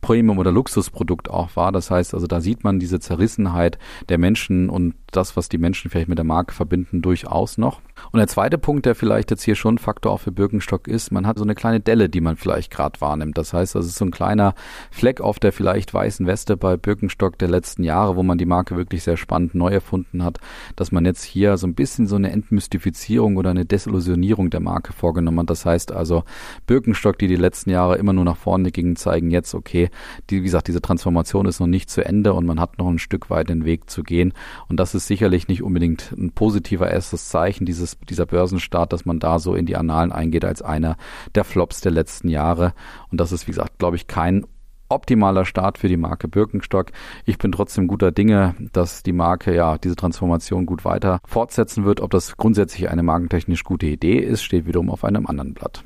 Premium- 0.00 0.38
oder 0.38 0.52
Luxusprodukt 0.52 1.30
auch 1.30 1.56
wahr. 1.56 1.72
Das 1.72 1.90
heißt, 1.90 2.14
also 2.14 2.26
da 2.26 2.40
sieht 2.40 2.62
man 2.64 2.78
diese 2.78 3.00
Zerrissenheit 3.00 3.78
der 4.08 4.18
Menschen 4.18 4.68
und 4.68 4.94
das, 5.16 5.36
was 5.36 5.48
die 5.48 5.58
Menschen 5.58 5.90
vielleicht 5.90 6.08
mit 6.08 6.18
der 6.18 6.24
Marke 6.24 6.54
verbinden, 6.54 7.02
durchaus 7.02 7.58
noch. 7.58 7.80
Und 8.12 8.18
der 8.18 8.26
zweite 8.26 8.58
Punkt, 8.58 8.86
der 8.86 8.94
vielleicht 8.94 9.30
jetzt 9.30 9.42
hier 9.42 9.54
schon 9.54 9.78
Faktor 9.78 10.12
auch 10.12 10.20
für 10.20 10.32
Birkenstock 10.32 10.88
ist, 10.88 11.12
man 11.12 11.26
hat 11.26 11.38
so 11.38 11.44
eine 11.44 11.54
kleine 11.54 11.80
Delle, 11.80 12.08
die 12.08 12.20
man 12.20 12.36
vielleicht 12.36 12.70
gerade 12.70 13.00
wahrnimmt. 13.00 13.38
Das 13.38 13.52
heißt, 13.52 13.74
das 13.74 13.86
ist 13.86 13.96
so 13.96 14.04
ein 14.04 14.10
kleiner 14.10 14.54
Fleck 14.90 15.20
auf 15.20 15.38
der 15.38 15.52
vielleicht 15.52 15.94
weißen 15.94 16.26
Weste 16.26 16.56
bei 16.56 16.76
Birkenstock 16.76 17.38
der 17.38 17.48
letzten 17.48 17.84
Jahre, 17.84 18.16
wo 18.16 18.22
man 18.22 18.38
die 18.38 18.46
Marke 18.46 18.76
wirklich 18.76 19.02
sehr 19.02 19.16
spannend 19.16 19.54
neu 19.54 19.68
erfunden 19.68 20.24
hat, 20.24 20.38
dass 20.76 20.92
man 20.92 21.04
jetzt 21.04 21.24
hier 21.24 21.56
so 21.56 21.66
ein 21.66 21.74
bisschen 21.74 22.06
so 22.06 22.16
eine 22.16 22.30
Entmystifizierung 22.30 23.36
oder 23.36 23.50
eine 23.50 23.64
Desillusionierung 23.64 24.50
der 24.50 24.60
Marke 24.60 24.92
vorgenommen 24.92 25.40
hat. 25.40 25.50
Das 25.50 25.64
heißt 25.64 25.92
also, 25.92 26.24
Birkenstock, 26.66 27.18
die 27.18 27.28
die 27.28 27.36
letzten 27.36 27.70
Jahre 27.70 27.96
immer 27.96 28.12
nur 28.12 28.24
nach 28.24 28.36
vorne 28.36 28.70
gingen, 28.70 28.96
zeigen 28.96 29.30
jetzt, 29.30 29.54
okay, 29.54 29.90
die, 30.30 30.40
wie 30.40 30.44
gesagt, 30.44 30.68
diese 30.68 30.82
Transformation 30.82 31.46
ist 31.46 31.60
noch 31.60 31.66
nicht 31.66 31.90
zu 31.90 32.04
Ende 32.04 32.34
und 32.34 32.46
man 32.46 32.60
hat 32.60 32.78
noch 32.78 32.88
ein 32.88 32.98
Stück 32.98 33.30
weit 33.30 33.48
den 33.48 33.64
Weg 33.64 33.88
zu 33.88 34.02
gehen. 34.02 34.32
Und 34.68 34.80
das 34.80 34.94
ist 34.94 35.03
sicherlich 35.06 35.48
nicht 35.48 35.62
unbedingt 35.62 36.12
ein 36.12 36.32
positiver 36.32 36.90
erstes 36.90 37.28
Zeichen 37.28 37.66
dieses, 37.66 37.98
dieser 38.08 38.26
Börsenstart, 38.26 38.92
dass 38.92 39.04
man 39.04 39.18
da 39.18 39.38
so 39.38 39.54
in 39.54 39.66
die 39.66 39.76
Annalen 39.76 40.12
eingeht 40.12 40.44
als 40.44 40.62
einer 40.62 40.96
der 41.34 41.44
Flops 41.44 41.80
der 41.80 41.92
letzten 41.92 42.28
Jahre. 42.28 42.74
Und 43.10 43.20
das 43.20 43.32
ist, 43.32 43.46
wie 43.46 43.52
gesagt, 43.52 43.78
glaube 43.78 43.96
ich, 43.96 44.06
kein 44.06 44.46
optimaler 44.88 45.44
Start 45.44 45.78
für 45.78 45.88
die 45.88 45.96
Marke 45.96 46.28
Birkenstock. 46.28 46.92
Ich 47.24 47.38
bin 47.38 47.52
trotzdem 47.52 47.86
guter 47.86 48.12
Dinge, 48.12 48.54
dass 48.72 49.02
die 49.02 49.12
Marke 49.12 49.54
ja 49.54 49.78
diese 49.78 49.96
Transformation 49.96 50.66
gut 50.66 50.84
weiter 50.84 51.20
fortsetzen 51.26 51.84
wird. 51.84 52.00
Ob 52.00 52.10
das 52.10 52.36
grundsätzlich 52.36 52.88
eine 52.88 53.02
markentechnisch 53.02 53.64
gute 53.64 53.86
Idee 53.86 54.18
ist, 54.18 54.42
steht 54.42 54.66
wiederum 54.66 54.90
auf 54.90 55.04
einem 55.04 55.26
anderen 55.26 55.54
Blatt. 55.54 55.84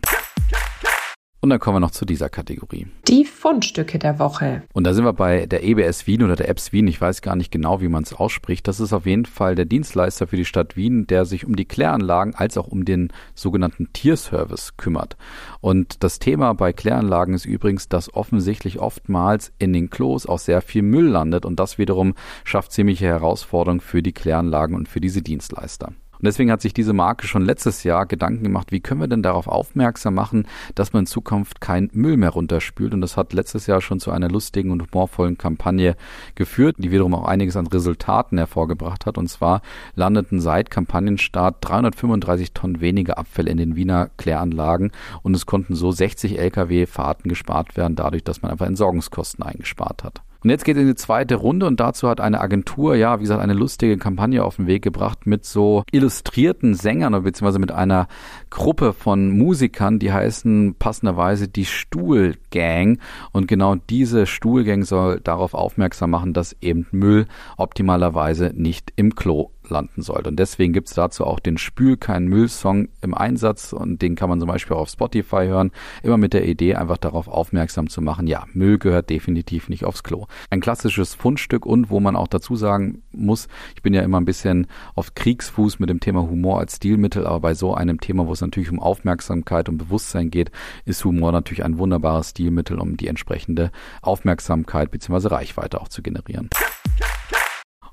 Und 1.48 1.52
dann 1.52 1.60
kommen 1.60 1.76
wir 1.76 1.80
noch 1.80 1.92
zu 1.92 2.04
dieser 2.04 2.28
Kategorie. 2.28 2.88
Die 3.08 3.24
Fundstücke 3.24 3.98
der 3.98 4.18
Woche. 4.18 4.64
Und 4.74 4.84
da 4.84 4.92
sind 4.92 5.06
wir 5.06 5.14
bei 5.14 5.46
der 5.46 5.64
EBS 5.64 6.06
Wien 6.06 6.22
oder 6.22 6.36
der 6.36 6.50
EBS 6.50 6.74
Wien. 6.74 6.86
Ich 6.86 7.00
weiß 7.00 7.22
gar 7.22 7.36
nicht 7.36 7.50
genau, 7.50 7.80
wie 7.80 7.88
man 7.88 8.02
es 8.02 8.12
ausspricht. 8.12 8.68
Das 8.68 8.80
ist 8.80 8.92
auf 8.92 9.06
jeden 9.06 9.24
Fall 9.24 9.54
der 9.54 9.64
Dienstleister 9.64 10.26
für 10.26 10.36
die 10.36 10.44
Stadt 10.44 10.76
Wien, 10.76 11.06
der 11.06 11.24
sich 11.24 11.46
um 11.46 11.56
die 11.56 11.64
Kläranlagen 11.64 12.34
als 12.34 12.58
auch 12.58 12.68
um 12.68 12.84
den 12.84 13.10
sogenannten 13.34 13.94
Tierservice 13.94 14.76
kümmert. 14.76 15.16
Und 15.62 16.04
das 16.04 16.18
Thema 16.18 16.52
bei 16.52 16.74
Kläranlagen 16.74 17.32
ist 17.32 17.46
übrigens, 17.46 17.88
dass 17.88 18.12
offensichtlich 18.12 18.78
oftmals 18.78 19.50
in 19.58 19.72
den 19.72 19.88
Klos 19.88 20.26
auch 20.26 20.40
sehr 20.40 20.60
viel 20.60 20.82
Müll 20.82 21.06
landet. 21.06 21.46
Und 21.46 21.58
das 21.58 21.78
wiederum 21.78 22.12
schafft 22.44 22.72
ziemliche 22.72 23.06
Herausforderungen 23.06 23.80
für 23.80 24.02
die 24.02 24.12
Kläranlagen 24.12 24.76
und 24.76 24.86
für 24.86 25.00
diese 25.00 25.22
Dienstleister. 25.22 25.94
Und 26.18 26.26
deswegen 26.26 26.50
hat 26.50 26.60
sich 26.60 26.74
diese 26.74 26.92
Marke 26.92 27.26
schon 27.26 27.44
letztes 27.44 27.84
Jahr 27.84 28.06
Gedanken 28.06 28.42
gemacht, 28.42 28.72
wie 28.72 28.80
können 28.80 29.00
wir 29.00 29.08
denn 29.08 29.22
darauf 29.22 29.46
aufmerksam 29.46 30.14
machen, 30.14 30.46
dass 30.74 30.92
man 30.92 31.02
in 31.04 31.06
Zukunft 31.06 31.60
kein 31.60 31.90
Müll 31.92 32.16
mehr 32.16 32.30
runterspült. 32.30 32.92
Und 32.92 33.00
das 33.00 33.16
hat 33.16 33.32
letztes 33.32 33.66
Jahr 33.66 33.80
schon 33.80 34.00
zu 34.00 34.10
einer 34.10 34.28
lustigen 34.28 34.70
und 34.72 34.82
humorvollen 34.82 35.38
Kampagne 35.38 35.96
geführt, 36.34 36.76
die 36.78 36.90
wiederum 36.90 37.14
auch 37.14 37.24
einiges 37.24 37.56
an 37.56 37.68
Resultaten 37.68 38.36
hervorgebracht 38.36 39.06
hat. 39.06 39.16
Und 39.16 39.28
zwar 39.28 39.62
landeten 39.94 40.40
seit 40.40 40.70
Kampagnenstart 40.70 41.56
335 41.60 42.52
Tonnen 42.52 42.80
weniger 42.80 43.18
Abfälle 43.18 43.50
in 43.50 43.58
den 43.58 43.76
Wiener 43.76 44.10
Kläranlagen 44.16 44.90
und 45.22 45.34
es 45.34 45.46
konnten 45.46 45.74
so 45.74 45.92
60 45.92 46.38
Lkw-Fahrten 46.38 47.28
gespart 47.28 47.76
werden, 47.76 47.94
dadurch, 47.96 48.24
dass 48.24 48.42
man 48.42 48.50
einfach 48.50 48.66
Entsorgungskosten 48.66 49.44
eingespart 49.44 50.04
hat. 50.04 50.22
Und 50.44 50.50
jetzt 50.50 50.64
geht 50.64 50.76
es 50.76 50.82
in 50.82 50.88
die 50.88 50.94
zweite 50.94 51.34
Runde 51.34 51.66
und 51.66 51.80
dazu 51.80 52.08
hat 52.08 52.20
eine 52.20 52.40
Agentur, 52.40 52.94
ja, 52.94 53.18
wie 53.18 53.22
gesagt, 53.22 53.42
eine 53.42 53.54
lustige 53.54 53.96
Kampagne 53.96 54.44
auf 54.44 54.56
den 54.56 54.68
Weg 54.68 54.82
gebracht 54.82 55.26
mit 55.26 55.44
so 55.44 55.82
illustrierten 55.90 56.74
Sängern 56.74 57.12
beziehungsweise 57.24 57.58
mit 57.58 57.72
einer 57.72 58.06
Gruppe 58.48 58.92
von 58.92 59.36
Musikern, 59.36 59.98
die 59.98 60.12
heißen 60.12 60.76
passenderweise 60.78 61.48
die 61.48 61.64
Stuhlgang. 61.64 62.98
Und 63.32 63.48
genau 63.48 63.74
diese 63.90 64.26
Stuhlgang 64.26 64.84
soll 64.84 65.20
darauf 65.20 65.54
aufmerksam 65.54 66.10
machen, 66.10 66.34
dass 66.34 66.56
eben 66.60 66.86
Müll 66.92 67.26
optimalerweise 67.56 68.52
nicht 68.54 68.92
im 68.94 69.16
Klo 69.16 69.50
landen 69.70 70.02
sollte. 70.02 70.30
Und 70.30 70.38
deswegen 70.38 70.72
gibt 70.72 70.88
es 70.88 70.94
dazu 70.94 71.24
auch 71.24 71.40
den 71.40 71.58
Spül 71.58 71.96
kein 71.96 72.26
Müll-Song 72.26 72.88
im 73.00 73.14
Einsatz 73.14 73.72
und 73.72 74.02
den 74.02 74.14
kann 74.14 74.28
man 74.28 74.40
zum 74.40 74.48
Beispiel 74.48 74.76
auch 74.76 74.82
auf 74.82 74.90
Spotify 74.90 75.46
hören. 75.46 75.70
Immer 76.02 76.16
mit 76.16 76.32
der 76.32 76.46
Idee, 76.46 76.74
einfach 76.74 76.98
darauf 76.98 77.28
aufmerksam 77.28 77.88
zu 77.88 78.00
machen, 78.00 78.26
ja, 78.26 78.44
Müll 78.52 78.78
gehört 78.78 79.10
definitiv 79.10 79.68
nicht 79.68 79.84
aufs 79.84 80.02
Klo. 80.02 80.26
Ein 80.50 80.60
klassisches 80.60 81.14
Fundstück 81.14 81.66
und 81.66 81.90
wo 81.90 82.00
man 82.00 82.16
auch 82.16 82.28
dazu 82.28 82.56
sagen 82.56 83.02
muss, 83.12 83.48
ich 83.74 83.82
bin 83.82 83.94
ja 83.94 84.02
immer 84.02 84.20
ein 84.20 84.24
bisschen 84.24 84.66
auf 84.94 85.14
Kriegsfuß 85.14 85.78
mit 85.78 85.90
dem 85.90 86.00
Thema 86.00 86.22
Humor 86.22 86.58
als 86.58 86.76
Stilmittel, 86.76 87.26
aber 87.26 87.40
bei 87.40 87.54
so 87.54 87.74
einem 87.74 88.00
Thema, 88.00 88.26
wo 88.26 88.32
es 88.32 88.40
natürlich 88.40 88.70
um 88.70 88.80
Aufmerksamkeit 88.80 89.68
und 89.68 89.78
Bewusstsein 89.78 90.30
geht, 90.30 90.50
ist 90.84 91.04
Humor 91.04 91.32
natürlich 91.32 91.64
ein 91.64 91.78
wunderbares 91.78 92.30
Stilmittel, 92.30 92.78
um 92.78 92.96
die 92.96 93.08
entsprechende 93.08 93.70
Aufmerksamkeit 94.02 94.90
bzw. 94.90 95.28
Reichweite 95.28 95.80
auch 95.80 95.88
zu 95.88 96.02
generieren. 96.02 96.50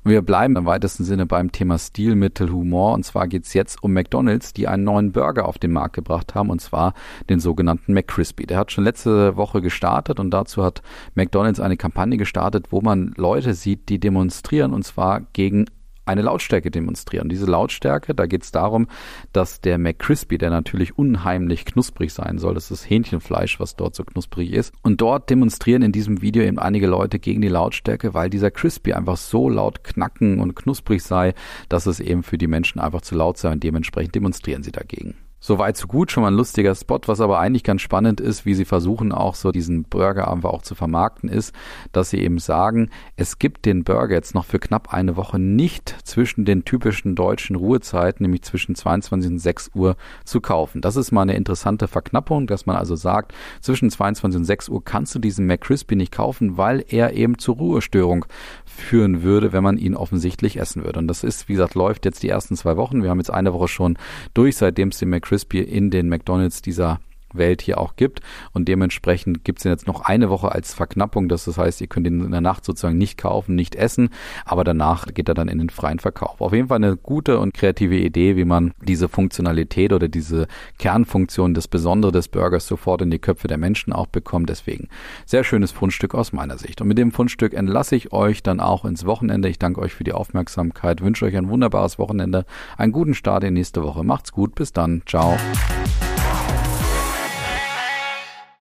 Und 0.06 0.12
wir 0.12 0.22
bleiben 0.22 0.56
im 0.56 0.68
weitesten 0.68 1.04
Sinne 1.04 1.26
beim 1.26 1.52
Thema 1.52 1.80
Stilmittel, 1.80 2.52
Humor. 2.52 2.94
Und 2.94 3.04
zwar 3.04 3.28
geht's 3.28 3.56
jetzt 3.56 3.82
um 3.82 3.92
McDonald's, 3.92 4.54
die 4.54 4.68
einen 4.68 4.84
neuen 4.84 5.12
Burger 5.12 5.48
auf 5.48 5.58
den 5.58 5.72
Markt 5.72 5.96
gebracht 5.96 6.36
haben, 6.36 6.52
und 6.52 6.62
zwar 6.62 6.94
den 7.28 7.40
sogenannten 7.40 7.92
McCrispy. 7.92 8.46
Der 8.46 8.60
hat 8.60 8.72
schon 8.72 8.84
letzte 8.84 9.36
Woche 9.36 9.64
gestartet 9.64 10.20
und 10.20 10.30
dazu 10.30 10.64
hat 10.64 10.84
McDonald's 11.16 11.60
eine 11.60 11.76
Kampagne 11.76 12.18
gestartet, 12.18 12.68
wo 12.70 12.82
man 12.82 13.16
Leute 13.18 13.56
sieht, 13.56 13.90
die 13.90 14.00
demonstrieren, 14.00 14.74
und 14.74 14.84
zwar 14.84 15.22
gegen 15.34 15.66
eine 16.06 16.22
Lautstärke 16.22 16.72
demonstrieren. 16.72 17.30
Diese 17.30 17.46
Lautstärke, 17.46 18.14
da 18.14 18.26
geht 18.26 18.44
es 18.44 18.52
darum, 18.52 18.88
dass 19.34 19.62
der 19.62 19.78
McCrispy, 19.78 20.38
der 20.38 20.50
natürlich 20.50 20.98
unheimlich 20.98 21.66
knusprig 21.66 22.14
sein 22.14 22.38
soll, 22.38 22.54
das 22.54 22.72
ist 22.72 22.90
Hähnchenfleisch, 22.90 23.60
was 23.60 23.76
dort 23.76 23.96
so 23.96 24.04
knusprig 24.04 24.52
ist. 24.52 24.74
Und 24.82 25.02
dort 25.02 25.30
demonstrieren 25.30 25.82
in 25.82 25.92
diesem 25.92 26.22
Video 26.22 26.44
eben 26.44 26.60
einige 26.60 26.88
Leute 26.88 27.20
gegen 27.20 27.42
die 27.42 27.48
Lautstärke, 27.48 28.14
weil 28.14 28.30
dieser 28.30 28.52
Crispy 28.52 28.94
einfach 28.94 29.18
so 29.18 29.50
laut 29.50 29.84
knacken 29.84 30.40
und 30.40 30.56
knusprig 30.56 31.04
sei, 31.04 31.34
dass 31.70 31.86
es 31.86 32.00
eben 32.00 32.24
für 32.24 32.38
die 32.38 32.48
Menschen 32.48 32.80
einfach 32.80 33.02
zu 33.02 33.16
laut 33.16 33.38
sei 33.38 33.52
und 33.52 33.64
dementsprechend 33.64 34.16
demonstrieren 34.16 34.64
sie 34.64 34.72
dagegen. 34.72 35.16
So 35.48 35.60
weit, 35.60 35.78
so 35.78 35.86
gut, 35.86 36.10
schon 36.10 36.24
mal 36.24 36.32
ein 36.32 36.38
lustiger 36.38 36.74
Spot. 36.74 37.00
Was 37.06 37.22
aber 37.22 37.38
eigentlich 37.38 37.64
ganz 37.64 37.84
spannend 37.84 38.20
ist, 38.20 38.48
wie 38.48 38.56
sie 38.56 38.66
versuchen 38.66 39.12
auch 39.12 39.36
so 39.36 39.52
diesen 39.52 39.84
Burger 39.84 40.32
einfach 40.32 40.50
auch 40.50 40.64
zu 40.64 40.74
vermarkten, 40.74 41.30
ist, 41.30 41.54
dass 41.92 42.10
sie 42.10 42.18
eben 42.18 42.40
sagen, 42.40 42.90
es 43.16 43.38
gibt 43.38 43.68
den 43.68 43.84
Burger 43.84 44.16
jetzt 44.16 44.34
noch 44.34 44.46
für 44.46 44.58
knapp 44.58 44.92
eine 44.92 45.18
Woche 45.18 45.38
nicht 45.38 45.98
zwischen 46.04 46.46
den 46.46 46.66
typischen 46.66 47.14
deutschen 47.14 47.56
Ruhezeiten, 47.56 48.24
nämlich 48.24 48.42
zwischen 48.42 48.74
22 48.74 49.34
und 49.34 49.38
6 49.38 49.70
Uhr 49.76 49.98
zu 50.24 50.42
kaufen. 50.42 50.82
Das 50.82 50.96
ist 50.96 51.12
mal 51.12 51.22
eine 51.22 51.36
interessante 51.36 51.88
Verknappung, 51.88 52.48
dass 52.48 52.66
man 52.66 52.76
also 52.76 52.96
sagt, 52.96 53.32
zwischen 53.62 53.92
22 53.92 54.40
und 54.40 54.46
6 54.46 54.70
Uhr 54.70 54.84
kannst 54.84 55.14
du 55.14 55.20
diesen 55.20 55.46
McCrispy 55.46 55.96
nicht 55.96 56.12
kaufen, 56.12 56.58
weil 56.58 56.84
er 56.90 57.14
eben 57.14 57.38
zur 57.38 57.58
Ruhestörung 57.58 58.26
führen 58.66 59.22
würde, 59.22 59.54
wenn 59.54 59.64
man 59.64 59.78
ihn 59.78 59.94
offensichtlich 59.94 60.60
essen 60.60 60.84
würde. 60.84 60.98
Und 60.98 61.08
das 61.08 61.24
ist, 61.24 61.48
wie 61.48 61.54
gesagt, 61.54 61.76
läuft 61.76 62.06
jetzt 62.06 62.24
die 62.24 62.30
ersten 62.30 62.56
zwei 62.56 62.78
Wochen. 62.78 63.04
Wir 63.04 63.12
haben 63.12 63.20
jetzt 63.20 63.30
eine 63.30 63.54
Woche 63.54 63.68
schon 63.68 64.00
durch, 64.34 64.58
seitdem 64.58 64.88
es 64.90 64.98
den 64.98 65.10
McCrispy 65.10 65.35
Crispy 65.36 65.60
in 65.60 65.92
den 65.92 66.08
McDonalds 66.08 66.62
dieser 66.62 67.02
Welt 67.38 67.62
hier 67.62 67.80
auch 67.80 67.96
gibt. 67.96 68.22
Und 68.54 68.68
dementsprechend 68.68 69.44
gibt 69.44 69.60
es 69.60 69.64
jetzt 69.64 69.88
noch 69.88 70.02
eine 70.02 70.30
Woche 70.30 70.52
als 70.52 70.74
Verknappung. 70.74 71.30
Das, 71.30 71.46
heißt, 71.46 71.82
ihr 71.82 71.88
könnt 71.88 72.08
ihn 72.08 72.24
in 72.24 72.32
der 72.32 72.42
Nacht 72.42 72.66
sozusagen 72.66 72.98
nicht 72.98 73.18
kaufen, 73.18 73.56
nicht 73.56 73.76
essen, 73.76 74.10
aber 74.46 74.64
danach 74.64 75.08
geht 75.14 75.30
er 75.30 75.36
dann 75.36 75.48
in 75.48 75.60
den 75.60 75.70
freien 75.70 76.00
Verkauf. 76.00 76.42
Auf 76.42 76.54
jeden 76.54 76.68
Fall 76.68 76.78
eine 76.78 76.98
gute 76.98 77.40
und 77.40 77.54
kreative 77.54 77.98
Idee, 77.98 78.36
wie 78.36 78.46
man 78.46 78.74
diese 78.82 79.10
Funktionalität 79.10 79.94
oder 79.94 80.08
diese 80.08 80.48
Kernfunktion, 80.80 81.54
das 81.54 81.68
Besondere 81.68 82.12
des 82.12 82.28
Burgers 82.28 82.68
sofort 82.68 83.02
in 83.02 83.12
die 83.12 83.20
Köpfe 83.20 83.48
der 83.48 83.58
Menschen 83.58 83.94
auch 83.94 84.08
bekommt. 84.08 84.50
Deswegen 84.50 84.90
sehr 85.26 85.44
schönes 85.44 85.72
Fundstück 85.72 86.16
aus 86.16 86.34
meiner 86.34 86.58
Sicht. 86.58 86.82
Und 86.82 86.88
mit 86.88 86.98
dem 86.98 87.12
Fundstück 87.12 87.54
entlasse 87.54 87.96
ich 87.96 88.12
euch 88.12 88.44
dann 88.44 88.60
auch 88.60 88.86
ins 88.86 89.06
Wochenende. 89.06 89.50
Ich 89.50 89.60
danke 89.60 89.82
euch 89.82 89.94
für 89.94 90.04
die 90.04 90.14
Aufmerksamkeit, 90.14 91.02
wünsche 91.02 91.26
euch 91.26 91.36
ein 91.36 91.50
wunderbares 91.50 92.00
Wochenende, 92.00 92.46
einen 92.78 92.92
guten 92.92 93.14
Start 93.14 93.44
in 93.44 93.54
nächste 93.54 93.84
Woche. 93.84 94.04
Macht's 94.04 94.32
gut, 94.32 94.56
bis 94.56 94.74
dann, 94.74 95.02
ciao. 95.06 95.38